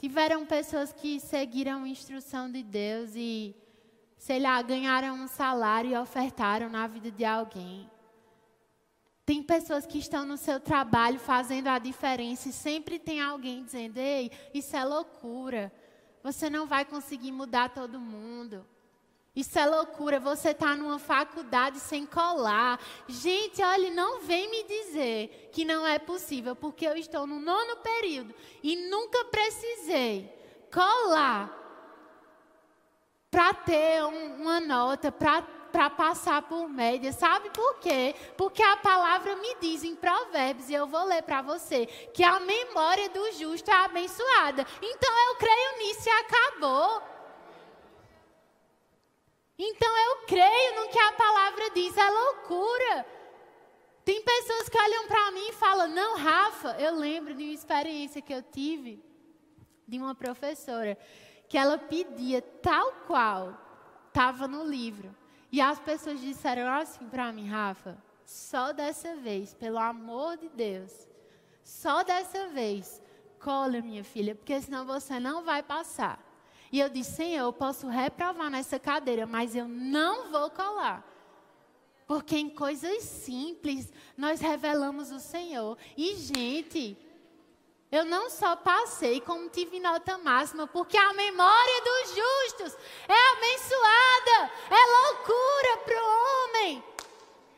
[0.00, 3.54] Tiveram pessoas que seguiram a instrução de Deus e,
[4.16, 7.86] sei lá, ganharam um salário e ofertaram na vida de alguém.
[9.26, 13.98] Tem pessoas que estão no seu trabalho fazendo a diferença e sempre tem alguém dizendo:
[13.98, 15.70] ei, isso é loucura.
[16.22, 18.66] Você não vai conseguir mudar todo mundo.
[19.34, 20.18] Isso é loucura.
[20.18, 22.80] Você está numa faculdade sem colar.
[23.06, 27.76] Gente, olha, não vem me dizer que não é possível, porque eu estou no nono
[27.76, 30.32] período e nunca precisei
[30.72, 31.58] colar
[33.30, 37.12] para ter um, uma nota, para passar por média.
[37.12, 38.14] Sabe por quê?
[38.36, 42.40] Porque a palavra me diz em Provérbios, e eu vou ler para você, que a
[42.40, 44.66] memória do justo é abençoada.
[44.82, 47.19] Então eu creio nisso e acabou.
[49.62, 53.06] Então eu creio no que a palavra diz, é loucura.
[54.02, 58.22] Tem pessoas que olham para mim e falam: Não, Rafa, eu lembro de uma experiência
[58.22, 59.04] que eu tive
[59.86, 60.96] de uma professora
[61.46, 63.54] que ela pedia tal qual
[64.08, 65.14] estava no livro.
[65.52, 71.06] E as pessoas disseram assim para mim: Rafa, só dessa vez, pelo amor de Deus,
[71.62, 73.02] só dessa vez,
[73.38, 76.29] cola, minha filha, porque senão você não vai passar.
[76.72, 81.04] E eu disse: Senhor, eu posso reprovar nessa cadeira, mas eu não vou colar.
[82.06, 85.78] Porque em coisas simples nós revelamos o Senhor.
[85.96, 86.96] E, gente,
[87.90, 94.52] eu não só passei, como tive nota máxima, porque a memória dos justos é abençoada.
[94.70, 96.84] É loucura para o homem.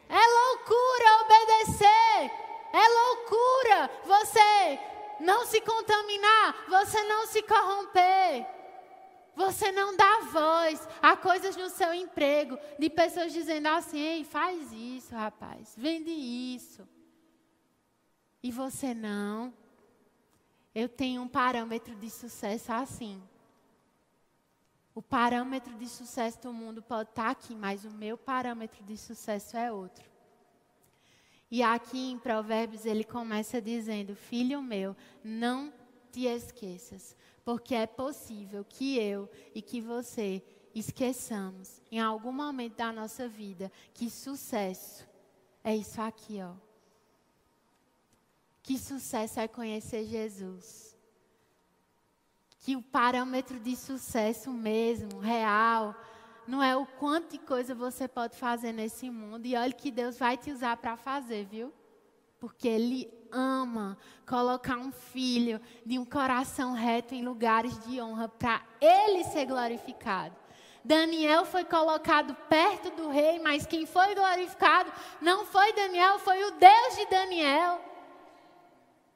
[0.09, 2.31] É loucura obedecer.
[2.75, 4.79] É loucura você
[5.21, 8.62] não se contaminar, você não se corromper.
[9.35, 14.73] Você não dá voz a coisas no seu emprego de pessoas dizendo assim: ei, faz
[14.73, 16.87] isso, rapaz, vende isso.
[18.43, 19.53] E você não.
[20.75, 23.23] Eu tenho um parâmetro de sucesso assim.
[24.95, 29.57] O parâmetro de sucesso do mundo pode estar aqui, mas o meu parâmetro de sucesso
[29.57, 30.05] é outro.
[31.51, 35.73] E aqui em Provérbios ele começa dizendo: Filho meu, não
[36.11, 40.43] te esqueças porque é possível que eu e que você
[40.75, 45.07] esqueçamos em algum momento da nossa vida que sucesso
[45.65, 46.55] é isso aqui, ó.
[48.63, 50.97] Que sucesso é conhecer Jesus.
[52.61, 55.95] Que o parâmetro de sucesso mesmo, real,
[56.47, 59.47] não é o quanto de coisa você pode fazer nesse mundo.
[59.47, 61.73] E olha que Deus vai te usar para fazer, viu?
[62.43, 68.61] Porque Ele ama colocar um filho de um coração reto em lugares de honra para
[68.81, 70.35] ele ser glorificado.
[70.85, 76.51] Daniel foi colocado perto do rei, mas quem foi glorificado não foi Daniel, foi o
[76.51, 77.81] Deus de Daniel.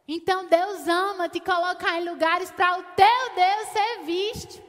[0.06, 4.62] Então Deus ama te colocar em lugares para o teu Deus ser visto.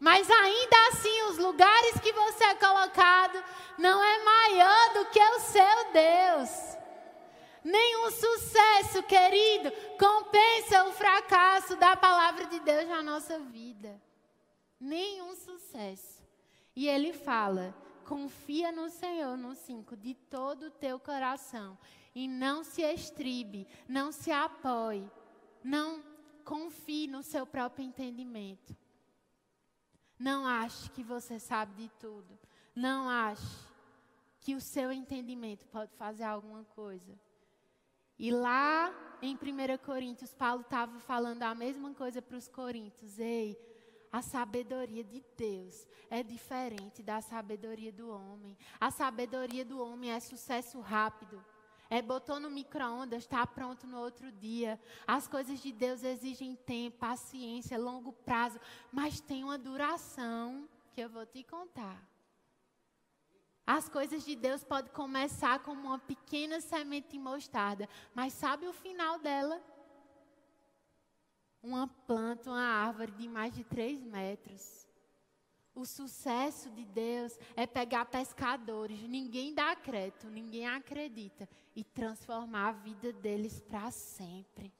[0.00, 3.40] Mas ainda assim, os lugares que você é colocado
[3.78, 6.69] não é maior do que o seu Deus.
[7.64, 14.00] Nenhum sucesso, querido, compensa o fracasso da palavra de Deus na nossa vida.
[14.78, 16.22] Nenhum sucesso.
[16.74, 17.74] E ele fala:
[18.06, 21.78] confia no Senhor, no 5, de todo o teu coração.
[22.14, 25.08] E não se estribe, não se apoie,
[25.62, 26.02] não
[26.44, 28.76] confie no seu próprio entendimento.
[30.18, 32.38] Não ache que você sabe de tudo.
[32.74, 33.70] Não ache
[34.40, 37.18] que o seu entendimento pode fazer alguma coisa.
[38.22, 39.38] E lá em 1
[39.82, 43.18] Coríntios, Paulo estava falando a mesma coisa para os coríntios.
[43.18, 43.58] Ei,
[44.12, 48.58] a sabedoria de Deus é diferente da sabedoria do homem.
[48.78, 51.42] A sabedoria do homem é sucesso rápido.
[51.88, 54.78] É botou no micro-ondas, está pronto no outro dia.
[55.06, 58.60] As coisas de Deus exigem tempo, paciência, longo prazo,
[58.92, 62.09] mas tem uma duração que eu vou te contar.
[63.72, 68.72] As coisas de Deus podem começar como uma pequena semente de mostarda, mas sabe o
[68.72, 69.62] final dela?
[71.62, 74.88] Uma planta, uma árvore de mais de três metros.
[75.72, 82.72] O sucesso de Deus é pegar pescadores, ninguém dá crédito, ninguém acredita, e transformar a
[82.72, 84.74] vida deles para sempre.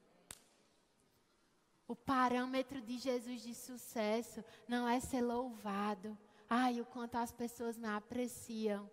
[1.87, 6.19] O parâmetro de Jesus de sucesso não é ser louvado,
[6.53, 8.91] Ai, o quanto as pessoas me apreciam.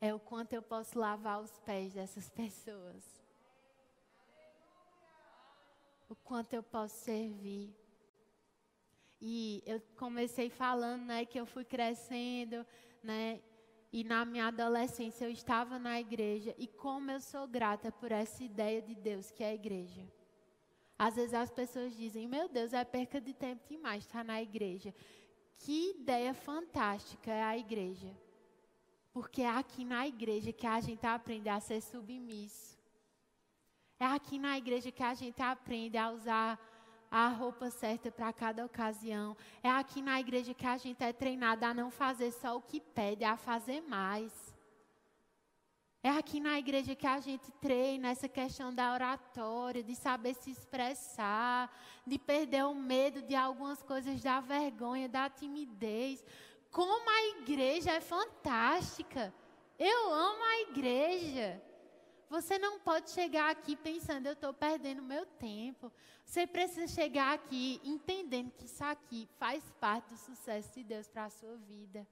[0.00, 3.04] É o quanto eu posso lavar os pés dessas pessoas.
[6.08, 7.76] O quanto eu posso servir.
[9.20, 12.66] E eu comecei falando, né, que eu fui crescendo,
[13.02, 13.42] né,
[13.92, 18.42] e na minha adolescência eu estava na igreja e como eu sou grata por essa
[18.42, 20.02] ideia de Deus que é a igreja.
[20.98, 24.94] Às vezes as pessoas dizem: "Meu Deus, é perca de tempo demais estar na igreja".
[25.58, 28.14] Que ideia fantástica é a igreja.
[29.12, 32.76] Porque é aqui na igreja que a gente aprende a ser submisso.
[33.98, 36.60] É aqui na igreja que a gente aprende a usar
[37.10, 39.36] a roupa certa para cada ocasião.
[39.62, 42.78] É aqui na igreja que a gente é treinado a não fazer só o que
[42.78, 44.45] pede, a fazer mais.
[46.06, 50.52] É aqui na igreja que a gente treina essa questão da oratória, de saber se
[50.52, 51.68] expressar,
[52.06, 56.24] de perder o medo de algumas coisas, da vergonha, da timidez.
[56.70, 59.34] Como a igreja é fantástica.
[59.76, 61.60] Eu amo a igreja.
[62.30, 65.92] Você não pode chegar aqui pensando, eu estou perdendo meu tempo.
[66.24, 71.24] Você precisa chegar aqui entendendo que isso aqui faz parte do sucesso de Deus para
[71.24, 72.06] a sua vida.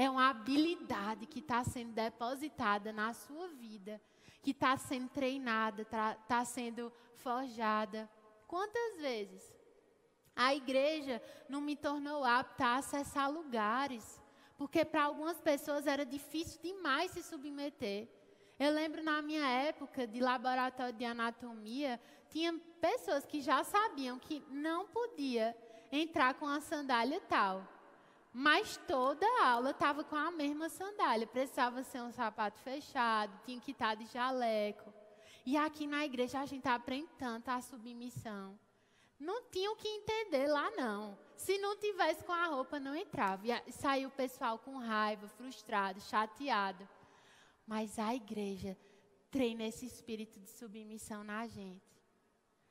[0.00, 4.00] É uma habilidade que está sendo depositada na sua vida,
[4.40, 8.08] que está sendo treinada, está tá sendo forjada.
[8.46, 9.52] Quantas vezes
[10.36, 14.22] a igreja não me tornou apta a acessar lugares?
[14.56, 18.08] Porque para algumas pessoas era difícil demais se submeter.
[18.56, 24.44] Eu lembro na minha época de laboratório de anatomia, tinha pessoas que já sabiam que
[24.48, 25.56] não podia
[25.90, 27.77] entrar com a sandália tal.
[28.40, 31.26] Mas toda aula estava com a mesma sandália.
[31.26, 34.94] Precisava ser um sapato fechado, tinha que estar de jaleco.
[35.44, 38.56] E aqui na igreja a gente aprende tanto a submissão.
[39.18, 41.18] Não tinha o que entender lá, não.
[41.34, 43.42] Se não tivesse com a roupa, não entrava.
[43.44, 46.88] E saiu o pessoal com raiva, frustrado, chateado.
[47.66, 48.78] Mas a igreja
[49.32, 51.97] treina esse espírito de submissão na gente.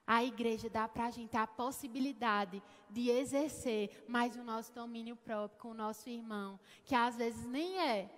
[0.07, 5.59] A igreja dá para a gente a possibilidade de exercer mais o nosso domínio próprio
[5.59, 8.09] com o nosso irmão, que às vezes nem é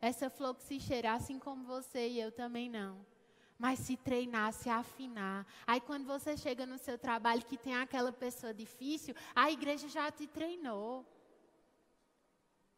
[0.00, 3.04] essa flor que se cheira, assim como você e eu também não.
[3.58, 5.46] Mas se treinar, se afinar.
[5.66, 10.10] Aí quando você chega no seu trabalho que tem aquela pessoa difícil, a igreja já
[10.10, 11.04] te treinou.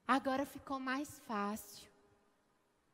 [0.05, 1.89] Agora ficou mais fácil.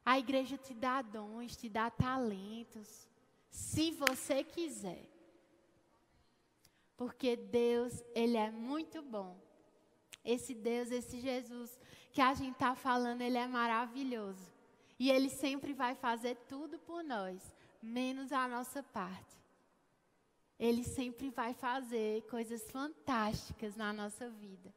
[0.04, 3.08] A igreja te dá dons, te dá talentos.
[3.50, 5.17] Se você quiser.
[6.98, 9.40] Porque Deus, Ele é muito bom.
[10.24, 11.78] Esse Deus, esse Jesus
[12.12, 14.52] que a gente está falando, Ele é maravilhoso.
[14.98, 19.38] E Ele sempre vai fazer tudo por nós, menos a nossa parte.
[20.58, 24.74] Ele sempre vai fazer coisas fantásticas na nossa vida,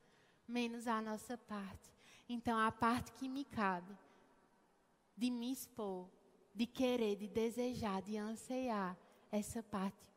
[0.48, 1.92] menos a nossa parte.
[2.30, 3.98] Então, a parte que me cabe,
[5.18, 6.08] de me expor,
[6.54, 8.96] de querer, de desejar, de anseiar,
[9.32, 10.08] essa parte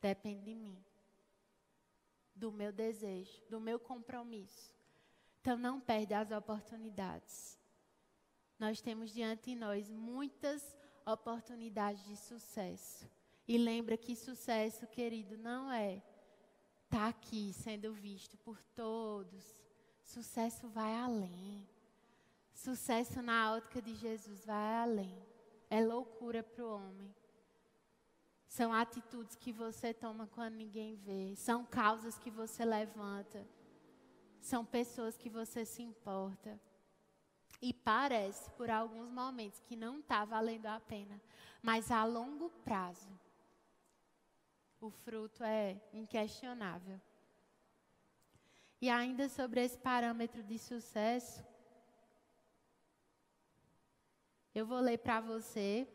[0.00, 0.91] depende de mim
[2.34, 4.74] do meu desejo, do meu compromisso.
[5.40, 7.58] Então não perde as oportunidades.
[8.58, 13.10] Nós temos diante de nós muitas oportunidades de sucesso.
[13.46, 15.96] E lembra que sucesso, querido, não é
[16.84, 19.56] estar tá aqui sendo visto por todos.
[20.04, 21.68] Sucesso vai além.
[22.54, 25.26] Sucesso na ótica de Jesus vai além.
[25.68, 27.12] É loucura para o homem.
[28.52, 31.34] São atitudes que você toma quando ninguém vê.
[31.34, 33.46] São causas que você levanta.
[34.42, 36.60] São pessoas que você se importa.
[37.62, 41.18] E parece, por alguns momentos, que não está valendo a pena.
[41.62, 43.08] Mas a longo prazo,
[44.82, 47.00] o fruto é inquestionável.
[48.82, 51.42] E ainda sobre esse parâmetro de sucesso,
[54.54, 55.88] eu vou ler para você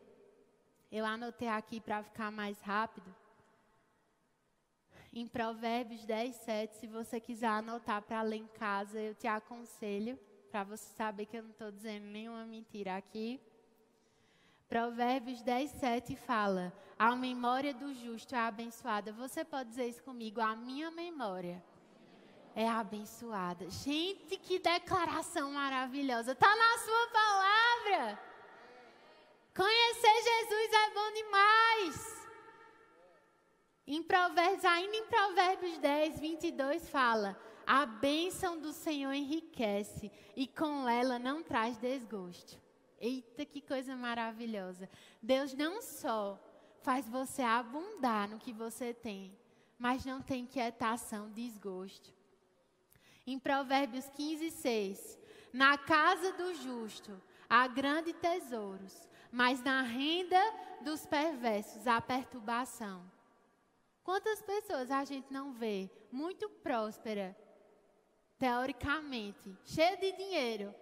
[0.91, 3.13] eu anotei aqui para ficar mais rápido.
[5.13, 10.19] Em Provérbios 10, 7, se você quiser anotar para ler em casa, eu te aconselho,
[10.51, 13.41] para você saber que eu não estou dizendo nenhuma mentira aqui.
[14.69, 19.11] Provérbios 10, 7 fala: A memória do justo é abençoada.
[19.13, 20.41] Você pode dizer isso comigo?
[20.41, 21.63] A minha memória
[22.53, 23.69] é abençoada.
[23.69, 26.33] Gente, que declaração maravilhosa!
[26.33, 28.19] Está na sua palavra.
[29.58, 32.28] Conhecer Jesus é bom demais.
[33.88, 37.36] Em Provérbios, ainda em Provérbios 10, 22 fala:
[37.66, 42.62] A bênção do Senhor enriquece e com ela não traz desgosto.
[42.99, 44.88] Eita, que coisa maravilhosa.
[45.24, 46.39] Deus não só
[46.84, 49.36] faz você abundar no que você tem,
[49.80, 52.14] mas não tem quietação, desgosto.
[53.26, 55.20] Em Provérbios 15, 6,
[55.51, 60.41] na casa do justo há grandes tesouros, mas na renda
[60.82, 63.03] dos perversos há perturbação.
[64.03, 67.38] Quantas pessoas a gente não vê muito próspera,
[68.39, 70.73] teoricamente, cheia de dinheiro,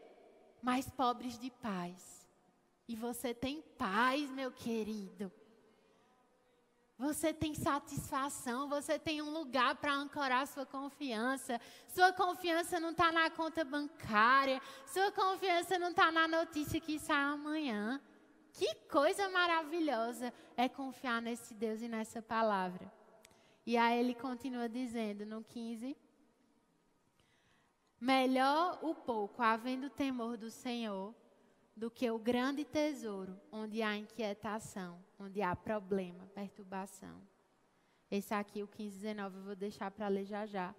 [0.61, 2.27] mas pobres de paz?
[2.87, 5.31] E você tem paz, meu querido.
[6.97, 11.59] Você tem satisfação, você tem um lugar para ancorar sua confiança.
[11.87, 17.17] Sua confiança não está na conta bancária, sua confiança não está na notícia que sai
[17.17, 17.99] amanhã.
[18.57, 22.89] Que coisa maravilhosa é confiar nesse Deus e nessa palavra.
[23.65, 25.93] E aí ele continua dizendo no 15:
[27.99, 31.13] Melhor o pouco, havendo temor do Senhor,
[31.75, 37.21] do que o grande tesouro, onde há inquietação, onde há problema, perturbação.
[38.09, 40.73] Esse aqui, o 15, 19, eu vou deixar para ler já já.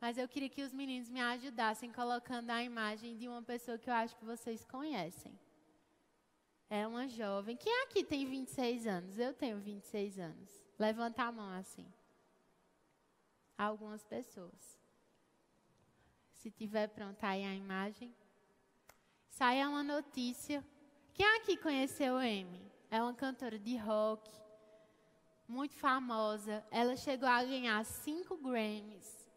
[0.00, 3.88] Mas eu queria que os meninos me ajudassem colocando a imagem de uma pessoa que
[3.88, 5.38] eu acho que vocês conhecem.
[6.70, 7.56] É uma jovem.
[7.56, 9.18] Quem aqui tem 26 anos?
[9.18, 10.64] Eu tenho 26 anos.
[10.78, 11.86] Levanta a mão assim.
[13.58, 14.78] Algumas pessoas.
[16.32, 18.14] Se tiver pronta aí a imagem
[19.40, 20.62] saia uma notícia.
[21.14, 22.60] Quem aqui conheceu Amy?
[22.90, 24.30] É uma cantora de rock,
[25.48, 26.62] muito famosa.
[26.70, 29.30] Ela chegou a ganhar cinco Grammys.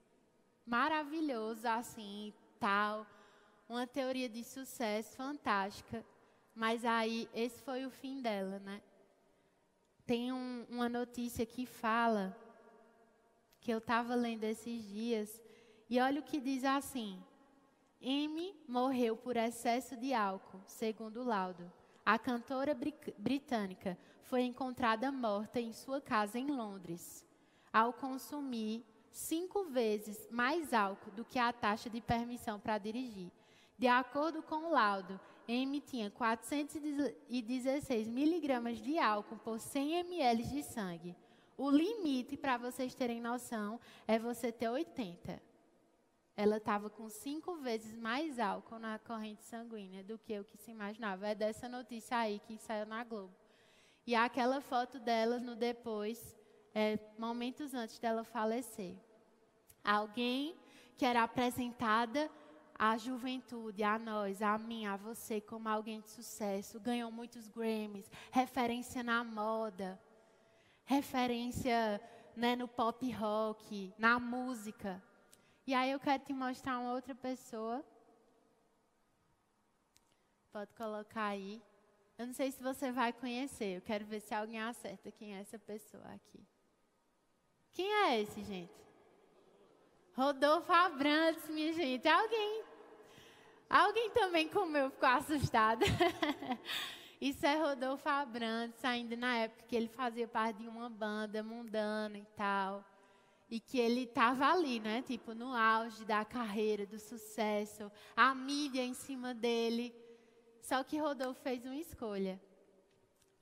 [0.65, 3.07] Maravilhoso, assim, tal.
[3.69, 6.05] Uma teoria de sucesso fantástica.
[6.55, 8.81] Mas aí, esse foi o fim dela, né?
[10.05, 12.37] Tem um, uma notícia que fala,
[13.59, 15.41] que eu estava lendo esses dias,
[15.89, 17.21] e olha o que diz assim:
[18.01, 21.71] M morreu por excesso de álcool, segundo o laudo.
[22.05, 22.77] A cantora
[23.17, 27.25] britânica foi encontrada morta em sua casa em Londres,
[27.71, 33.31] ao consumir cinco vezes mais álcool do que a taxa de permissão para dirigir.
[33.77, 40.63] De acordo com o laudo, M tinha 416 miligramas de álcool por 100 ml de
[40.63, 41.15] sangue.
[41.57, 45.41] O limite, para vocês terem noção, é você ter 80.
[46.35, 50.71] Ela estava com cinco vezes mais álcool na corrente sanguínea do que o que se
[50.71, 51.27] imaginava.
[51.27, 53.33] É dessa notícia aí que saiu na Globo.
[54.05, 56.35] E aquela foto dela no depois,
[56.73, 58.95] é, momentos antes dela falecer.
[59.83, 60.55] Alguém
[60.97, 62.29] que era apresentada
[62.77, 68.09] à juventude, a nós, a mim, a você, como alguém de sucesso, ganhou muitos Grammys,
[68.31, 69.99] referência na moda,
[70.85, 72.01] referência
[72.35, 75.01] né, no pop rock, na música.
[75.65, 77.83] E aí eu quero te mostrar uma outra pessoa.
[80.51, 81.61] Pode colocar aí.
[82.17, 83.77] Eu não sei se você vai conhecer.
[83.77, 86.45] Eu quero ver se alguém acerta quem é essa pessoa aqui.
[87.71, 88.82] Quem é esse, gente?
[90.15, 92.07] Rodolfo Abrantes, minha gente.
[92.07, 92.63] Alguém?
[93.69, 95.85] Alguém também como eu ficou assustada?
[97.19, 102.17] Isso é Rodolfo Abrantes, ainda na época que ele fazia parte de uma banda mundana
[102.17, 102.83] e tal
[103.53, 105.03] e que ele estava ali, né?
[105.03, 109.93] Tipo, no auge da carreira, do sucesso, a mídia em cima dele.
[110.59, 112.41] Só que Rodolfo fez uma escolha.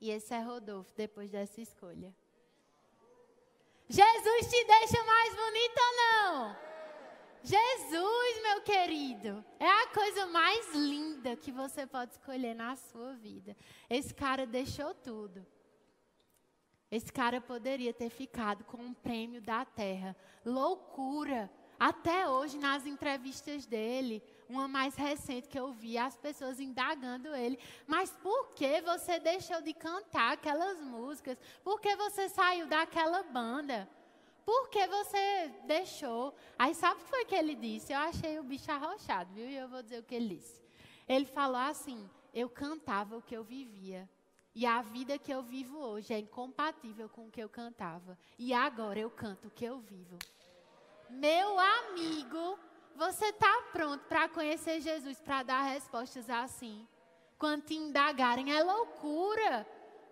[0.02, 2.14] E esse é Rodolfo depois dessa escolha.
[3.92, 6.58] Jesus te deixa mais bonita ou não?
[7.44, 13.54] Jesus, meu querido, é a coisa mais linda que você pode escolher na sua vida.
[13.90, 15.46] Esse cara deixou tudo.
[16.90, 20.16] Esse cara poderia ter ficado com um prêmio da terra.
[20.46, 21.52] Loucura!
[21.78, 27.58] Até hoje, nas entrevistas dele, uma mais recente que eu vi, as pessoas indagando ele.
[27.88, 31.38] Mas por que você deixou de cantar aquelas músicas?
[31.64, 33.90] Por que você saiu daquela banda?
[34.46, 36.36] Por que você deixou?
[36.60, 37.94] Aí sabe o que foi que ele disse?
[37.94, 39.50] Eu achei o bicho arrochado, viu?
[39.50, 40.62] E eu vou dizer o que ele disse.
[41.08, 44.10] Ele falou assim: eu cantava o que eu vivia.
[44.54, 48.18] E a vida que eu vivo hoje é incompatível com o que eu cantava.
[48.38, 50.18] E agora eu canto o que eu vivo.
[51.10, 52.60] Meu amigo,
[52.96, 56.88] você está pronto para conhecer Jesus, para dar respostas assim?
[57.38, 59.68] Quando te indagarem, é loucura.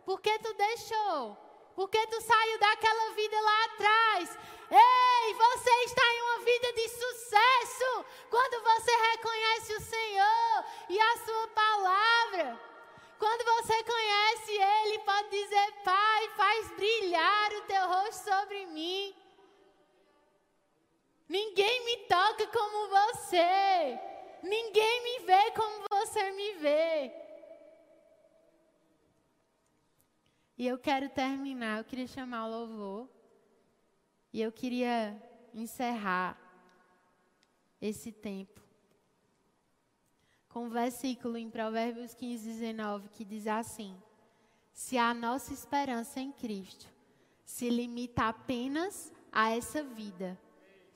[0.06, 1.38] Por que tu deixou?
[1.76, 4.38] Por que tu saiu daquela vida lá atrás?
[4.72, 11.18] Ei, você está em uma vida de sucesso quando você reconhece o Senhor e a
[11.26, 12.60] sua palavra.
[13.18, 19.16] Quando você conhece Ele, pode dizer: Pai, faz brilhar o teu rosto sobre mim.
[21.30, 24.00] Ninguém me toca como você.
[24.42, 27.14] Ninguém me vê como você me vê.
[30.58, 33.10] E eu quero terminar, eu queria chamar o louvor.
[34.34, 35.22] E eu queria
[35.54, 36.36] encerrar
[37.80, 38.60] esse tempo
[40.50, 43.96] com um versículo em Provérbios 15, 19, que diz assim:
[44.74, 46.88] Se a nossa esperança em Cristo
[47.46, 50.38] se limita apenas a essa vida,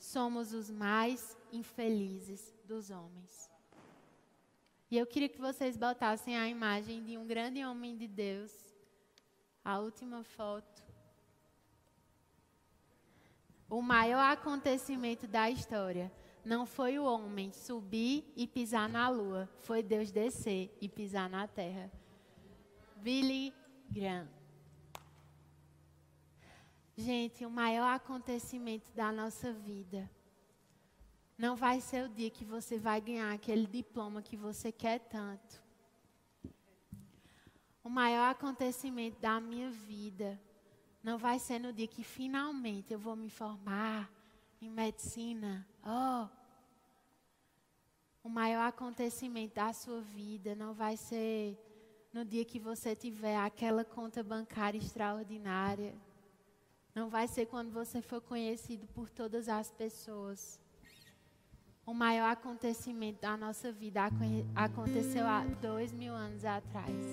[0.04, 3.50] somos os mais infelizes dos homens.
[4.92, 8.52] E eu queria que vocês botassem a imagem de um grande homem de Deus,
[9.64, 10.84] a última foto.
[13.70, 16.12] O maior acontecimento da história
[16.44, 21.48] não foi o homem subir e pisar na lua, foi Deus descer e pisar na
[21.48, 21.90] terra.
[22.98, 23.54] Billy
[23.90, 24.43] Graham.
[26.96, 30.10] Gente, o maior acontecimento da nossa vida
[31.38, 35.64] não vai ser o dia que você vai ganhar aquele diploma que você quer tanto.
[37.84, 40.40] O maior acontecimento da minha vida
[41.04, 44.10] não vai ser no dia que finalmente eu vou me formar
[44.62, 45.68] em medicina.
[45.84, 46.28] Oh,
[48.24, 51.58] o maior acontecimento da sua vida não vai ser
[52.14, 55.94] no dia que você tiver aquela conta bancária extraordinária.
[56.96, 60.60] Não vai ser quando você for conhecido por todas as pessoas.
[61.86, 64.02] O maior acontecimento da nossa vida
[64.56, 67.06] aconteceu há dois mil anos atrás.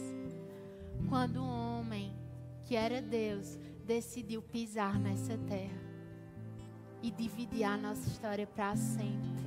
[1.08, 2.14] Quando um homem,
[2.64, 5.80] que era Deus, decidiu pisar nessa terra
[7.02, 9.40] e dividir a nossa história para sempre.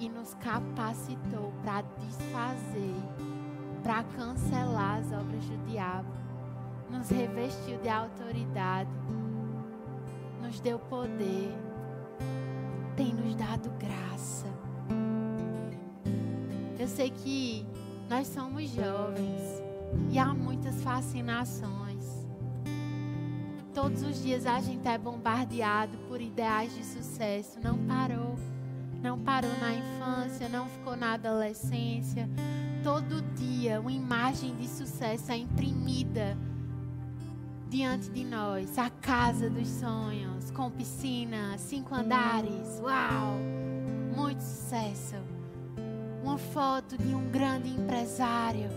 [0.00, 2.94] E nos capacitou para desfazer,
[3.82, 6.17] para cancelar as obras do diabo.
[6.90, 8.90] Nos revestiu de autoridade,
[10.42, 11.54] nos deu poder,
[12.96, 14.46] tem nos dado graça.
[16.78, 17.66] Eu sei que
[18.08, 19.62] nós somos jovens
[20.10, 22.26] e há muitas fascinações.
[23.74, 27.60] Todos os dias a gente é bombardeado por ideais de sucesso.
[27.62, 28.36] Não parou.
[29.02, 32.28] Não parou na infância, não ficou na adolescência.
[32.82, 36.36] Todo dia uma imagem de sucesso é imprimida
[37.68, 38.78] diante de nós.
[38.78, 42.80] A casa dos sonhos, com piscina, cinco andares.
[42.80, 43.36] Uau!
[44.16, 45.16] Muito sucesso.
[46.22, 48.68] Uma foto de um grande empresário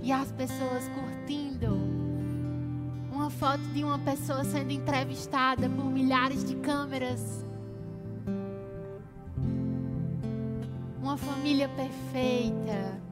[0.00, 1.76] e as pessoas curtindo.
[3.12, 7.44] Uma foto de uma pessoa sendo entrevistada por milhares de câmeras.
[11.00, 13.05] Uma família perfeita.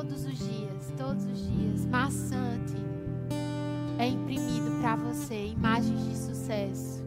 [0.00, 2.74] Todos os dias, todos os dias, maçante
[3.98, 7.04] é imprimido para você imagens de sucesso.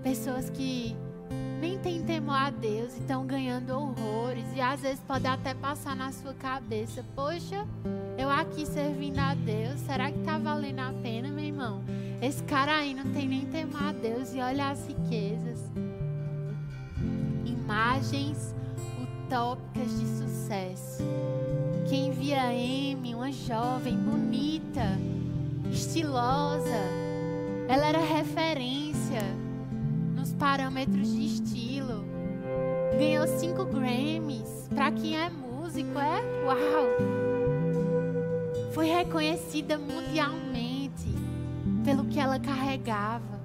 [0.00, 0.94] Pessoas que
[1.60, 4.44] nem têm temor a Deus e estão ganhando horrores.
[4.54, 7.66] E às vezes pode até passar na sua cabeça: Poxa,
[8.16, 11.82] eu aqui servindo a Deus, será que está valendo a pena, meu irmão?
[12.22, 15.58] Esse cara aí não tem nem temor a Deus e olha as riquezas.
[17.44, 18.54] Imagens
[19.26, 21.02] utópicas de sucesso.
[21.88, 24.98] Quem via M, uma jovem bonita,
[25.70, 26.68] estilosa.
[27.68, 29.22] Ela era referência
[30.14, 32.04] nos parâmetros de estilo.
[32.98, 34.68] Ganhou cinco Grammys.
[34.74, 36.86] Para quem é músico, é uau!
[38.72, 41.06] Foi reconhecida mundialmente
[41.84, 43.40] pelo que ela carregava.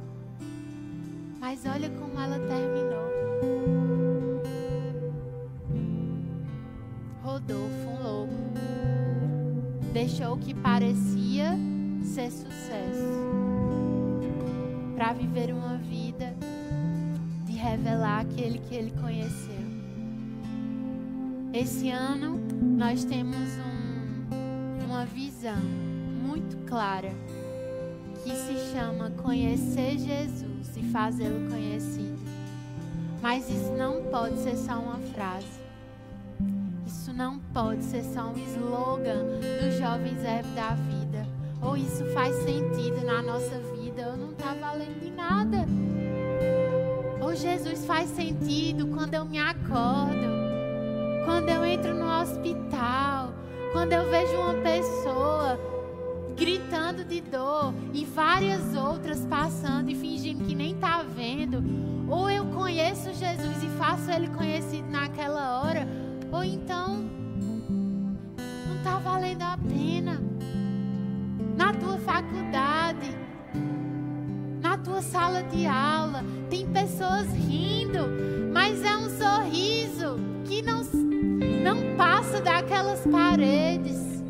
[1.40, 3.10] Mas olha como ela terminou.
[7.22, 7.79] Rodolfo,
[9.90, 11.58] deixou o que parecia
[12.04, 13.20] ser sucesso
[14.96, 16.36] para viver uma vida
[17.46, 19.60] de revelar aquele que ele conheceu.
[21.54, 22.40] Esse ano
[22.78, 25.58] nós temos um, uma visão
[26.22, 27.12] muito clara
[28.24, 32.20] que se chama conhecer Jesus e fazê-lo conhecido.
[33.22, 35.59] Mas isso não pode ser só uma frase.
[37.20, 39.26] Não pode ser só um slogan
[39.60, 41.28] dos jovens ervos da vida.
[41.62, 45.66] Ou isso faz sentido na nossa vida, ou não está valendo de nada.
[47.22, 50.30] Ou Jesus faz sentido quando eu me acordo,
[51.26, 53.34] quando eu entro no hospital,
[53.74, 55.60] quando eu vejo uma pessoa
[56.38, 61.62] gritando de dor e várias outras passando e fingindo que nem está vendo.
[62.10, 65.86] Ou eu conheço Jesus e faço ele conhecido naquela hora,
[66.32, 66.98] ou então
[68.68, 70.22] não está valendo a pena
[71.56, 73.16] na tua faculdade,
[74.62, 78.08] na tua sala de aula, tem pessoas rindo,
[78.54, 80.82] mas é um sorriso que não,
[81.64, 84.24] não passa daquelas paredes,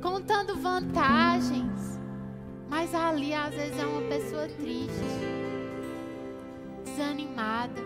[0.00, 1.98] contando vantagens.
[2.68, 5.04] Mas ali às vezes é uma pessoa triste,
[6.84, 7.82] desanimada.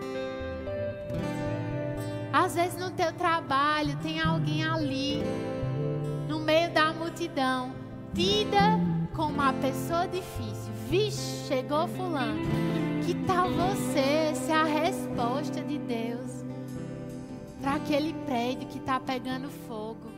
[2.33, 5.21] Às vezes no teu trabalho tem alguém ali,
[6.29, 7.73] no meio da multidão,
[8.13, 8.79] tida
[9.13, 10.71] como uma pessoa difícil.
[10.87, 12.39] Vixe, chegou fulano.
[13.05, 16.45] Que tal você ser a resposta de Deus
[17.59, 20.09] para aquele prédio que está pegando fogo?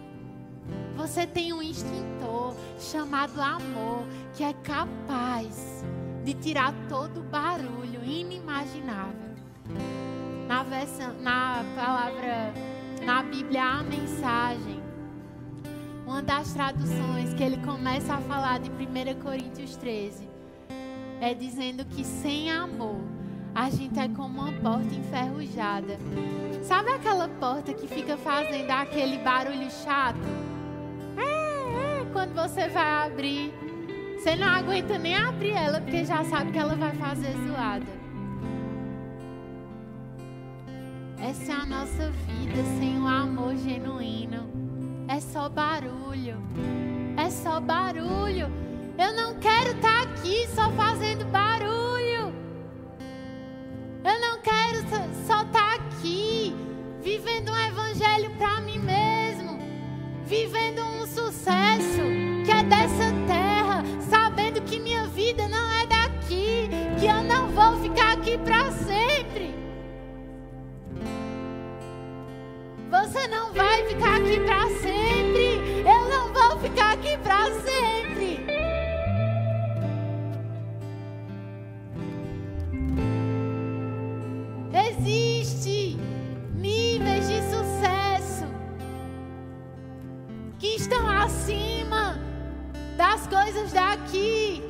[0.95, 4.03] Você tem um extintor chamado amor
[4.35, 5.83] que é capaz
[6.23, 9.33] de tirar todo o barulho inimaginável.
[10.53, 12.53] Na, versão, na palavra,
[13.03, 14.83] na Bíblia, a mensagem
[16.05, 20.29] uma das traduções que ele começa a falar de 1 Coríntios 13
[21.19, 23.01] é dizendo que sem amor
[23.55, 25.97] a gente é como uma porta enferrujada.
[26.61, 30.19] Sabe aquela porta que fica fazendo aquele barulho chato?
[31.17, 33.51] É, é, quando você vai abrir,
[34.19, 38.02] você não aguenta nem abrir ela porque já sabe que ela vai fazer zoada.
[41.33, 44.47] Essa é a nossa vida sem o amor genuíno.
[45.07, 46.37] É só barulho.
[47.17, 48.51] É só barulho.
[48.99, 52.31] Eu não quero estar tá aqui só fazendo barulho.
[54.05, 54.87] Eu não quero
[55.25, 56.55] só estar tá aqui
[57.01, 59.57] vivendo um evangelho para mim mesmo,
[60.27, 61.07] vivendo um
[73.53, 75.83] vai ficar aqui para sempre.
[75.85, 78.45] Eu não vou ficar aqui para sempre.
[84.89, 85.97] Existe
[86.55, 88.45] níveis de sucesso
[90.59, 92.19] que estão acima
[92.97, 94.63] das coisas daqui.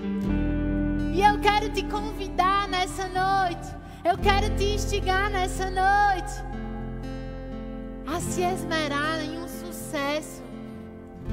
[1.14, 3.74] E eu quero te convidar nessa noite.
[4.04, 6.53] Eu quero te instigar nessa noite
[8.14, 10.44] a se esmerar em um sucesso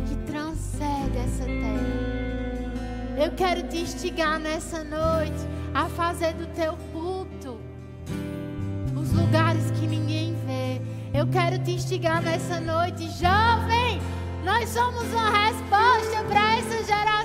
[0.09, 3.23] que transcende essa terra.
[3.23, 7.61] Eu quero te instigar nessa noite a fazer do teu culto
[8.99, 10.81] os lugares que ninguém vê.
[11.13, 14.01] Eu quero te instigar nessa noite, jovem.
[14.43, 17.20] Nós somos uma resposta para essa geração